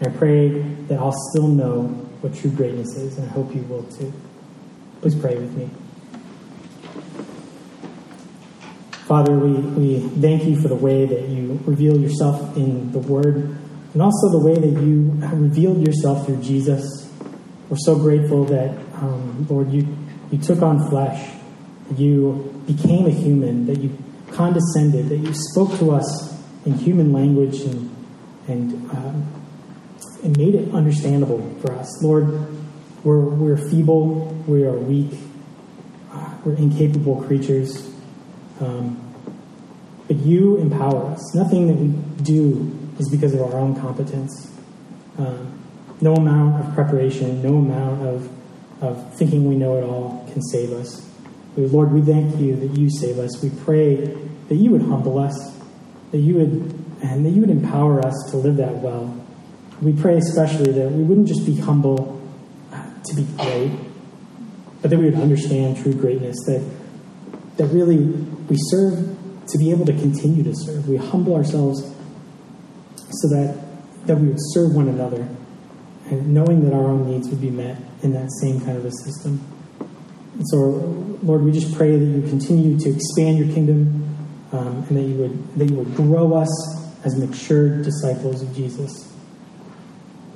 And 0.00 0.14
I 0.14 0.18
pray 0.18 0.48
that 0.88 0.98
I'll 0.98 1.16
still 1.30 1.48
know 1.48 2.10
what 2.22 2.34
true 2.34 2.50
greatness 2.50 2.96
is, 2.96 3.18
and 3.18 3.28
I 3.28 3.32
hope 3.32 3.54
you 3.54 3.62
will 3.62 3.82
too. 3.82 4.12
Please 5.00 5.16
pray 5.16 5.36
with 5.36 5.52
me. 5.56 5.68
Father, 9.08 9.36
we, 9.36 9.52
we 9.52 10.08
thank 10.20 10.44
you 10.44 10.58
for 10.60 10.68
the 10.68 10.76
way 10.76 11.04
that 11.04 11.28
you 11.28 11.60
reveal 11.66 11.98
yourself 12.00 12.56
in 12.56 12.92
the 12.92 13.00
Word, 13.00 13.58
and 13.92 14.00
also 14.00 14.30
the 14.30 14.38
way 14.38 14.54
that 14.54 14.80
you 14.80 15.10
revealed 15.34 15.84
yourself 15.84 16.24
through 16.24 16.40
Jesus. 16.40 17.10
We're 17.68 17.76
so 17.78 17.96
grateful 17.96 18.44
that, 18.44 18.70
um, 18.94 19.44
Lord, 19.50 19.72
you, 19.72 19.86
you 20.30 20.38
took 20.38 20.62
on 20.62 20.88
flesh, 20.88 21.34
you 21.96 22.62
became 22.66 23.06
a 23.06 23.10
human, 23.10 23.66
that 23.66 23.80
you 23.80 23.98
condescended, 24.30 25.08
that 25.08 25.18
you 25.18 25.34
spoke 25.34 25.76
to 25.80 25.90
us 25.90 26.40
in 26.64 26.74
human 26.74 27.12
language 27.12 27.60
and, 27.62 27.94
and, 28.46 28.90
um, 28.92 29.41
and 30.22 30.36
made 30.36 30.54
it 30.54 30.72
understandable 30.72 31.54
for 31.60 31.72
us. 31.72 32.02
Lord, 32.02 32.26
we're, 33.04 33.20
we're 33.20 33.56
feeble, 33.56 34.26
we 34.46 34.64
are 34.64 34.72
weak, 34.72 35.18
uh, 36.12 36.34
we're 36.44 36.54
incapable 36.54 37.22
creatures. 37.22 37.92
Um, 38.60 38.98
but 40.06 40.16
you 40.18 40.56
empower 40.58 41.06
us. 41.10 41.34
Nothing 41.34 41.68
that 41.68 41.76
we 41.76 41.88
do 42.22 42.78
is 42.98 43.08
because 43.08 43.34
of 43.34 43.40
our 43.40 43.58
own 43.58 43.80
competence. 43.80 44.52
Um, 45.18 45.58
no 46.00 46.14
amount 46.14 46.64
of 46.64 46.74
preparation, 46.74 47.42
no 47.42 47.56
amount 47.56 48.02
of, 48.06 48.30
of 48.82 49.14
thinking 49.14 49.48
we 49.48 49.54
know 49.54 49.78
it 49.78 49.84
all 49.84 50.28
can 50.32 50.42
save 50.42 50.72
us. 50.72 51.08
Lord, 51.56 51.92
we 51.92 52.00
thank 52.00 52.38
you 52.40 52.56
that 52.56 52.78
you 52.78 52.90
save 52.90 53.18
us. 53.18 53.42
We 53.42 53.50
pray 53.64 53.96
that 54.48 54.54
you 54.54 54.70
would 54.70 54.82
humble 54.82 55.18
us, 55.18 55.56
that 56.10 56.18
you 56.18 56.34
would, 56.34 56.50
and 57.02 57.24
that 57.24 57.30
you 57.30 57.40
would 57.40 57.50
empower 57.50 58.04
us 58.04 58.14
to 58.30 58.36
live 58.36 58.56
that 58.56 58.76
well. 58.76 59.21
We 59.82 59.92
pray 59.92 60.16
especially 60.16 60.72
that 60.72 60.90
we 60.92 61.02
wouldn't 61.02 61.28
just 61.28 61.44
be 61.44 61.56
humble 61.56 62.20
uh, 62.72 62.84
to 63.04 63.16
be 63.16 63.24
great, 63.36 63.72
but 64.80 64.90
that 64.90 64.98
we 64.98 65.06
would 65.06 65.20
understand 65.20 65.82
true 65.82 65.92
greatness, 65.92 66.36
that, 66.46 66.64
that 67.56 67.66
really 67.66 67.98
we 67.98 68.56
serve 68.58 69.18
to 69.48 69.58
be 69.58 69.70
able 69.70 69.84
to 69.86 69.92
continue 69.92 70.44
to 70.44 70.54
serve. 70.54 70.88
We 70.88 70.96
humble 70.96 71.34
ourselves 71.34 71.82
so 73.10 73.28
that, 73.28 73.58
that 74.06 74.16
we 74.16 74.28
would 74.28 74.38
serve 74.38 74.74
one 74.74 74.88
another 74.88 75.28
and 76.06 76.32
knowing 76.32 76.64
that 76.64 76.74
our 76.74 76.84
own 76.84 77.10
needs 77.10 77.28
would 77.28 77.40
be 77.40 77.50
met 77.50 77.78
in 78.02 78.12
that 78.12 78.30
same 78.40 78.60
kind 78.60 78.76
of 78.76 78.84
a 78.84 78.90
system. 78.90 79.40
And 80.34 80.48
so, 80.48 80.58
Lord, 81.22 81.42
we 81.42 81.52
just 81.52 81.74
pray 81.74 81.96
that 81.96 82.04
you 82.04 82.22
continue 82.28 82.78
to 82.78 82.90
expand 82.90 83.38
your 83.38 83.48
kingdom 83.48 84.16
um, 84.52 84.84
and 84.88 84.96
that 84.96 85.02
you 85.02 85.14
would 85.16 85.54
that 85.56 85.70
you 85.70 85.76
would 85.76 85.94
grow 85.94 86.34
us 86.34 86.50
as 87.04 87.16
mature 87.16 87.82
disciples 87.82 88.42
of 88.42 88.54
Jesus, 88.54 89.11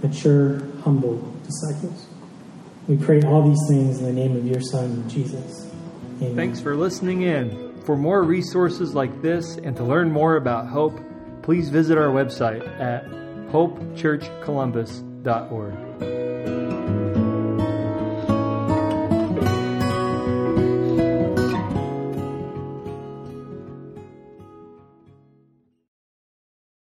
mature, 0.02 0.60
humble 0.82 1.16
disciples. 1.44 2.06
We 2.88 2.96
pray 2.96 3.22
all 3.22 3.48
these 3.48 3.64
things 3.68 3.98
in 3.98 4.06
the 4.06 4.12
name 4.12 4.36
of 4.36 4.46
your 4.46 4.60
Son, 4.60 5.08
Jesus. 5.08 5.70
Amen. 6.20 6.36
Thanks 6.36 6.60
for 6.60 6.76
listening 6.76 7.22
in. 7.22 7.82
For 7.82 7.96
more 7.96 8.22
resources 8.22 8.94
like 8.94 9.22
this 9.22 9.56
and 9.56 9.76
to 9.76 9.84
learn 9.84 10.10
more 10.10 10.36
about 10.36 10.68
Hope, 10.68 10.98
please 11.42 11.68
visit 11.68 11.98
our 11.98 12.08
website 12.08 12.66
at 12.80 13.04
hopechurchcolumbus.org. 13.50 16.25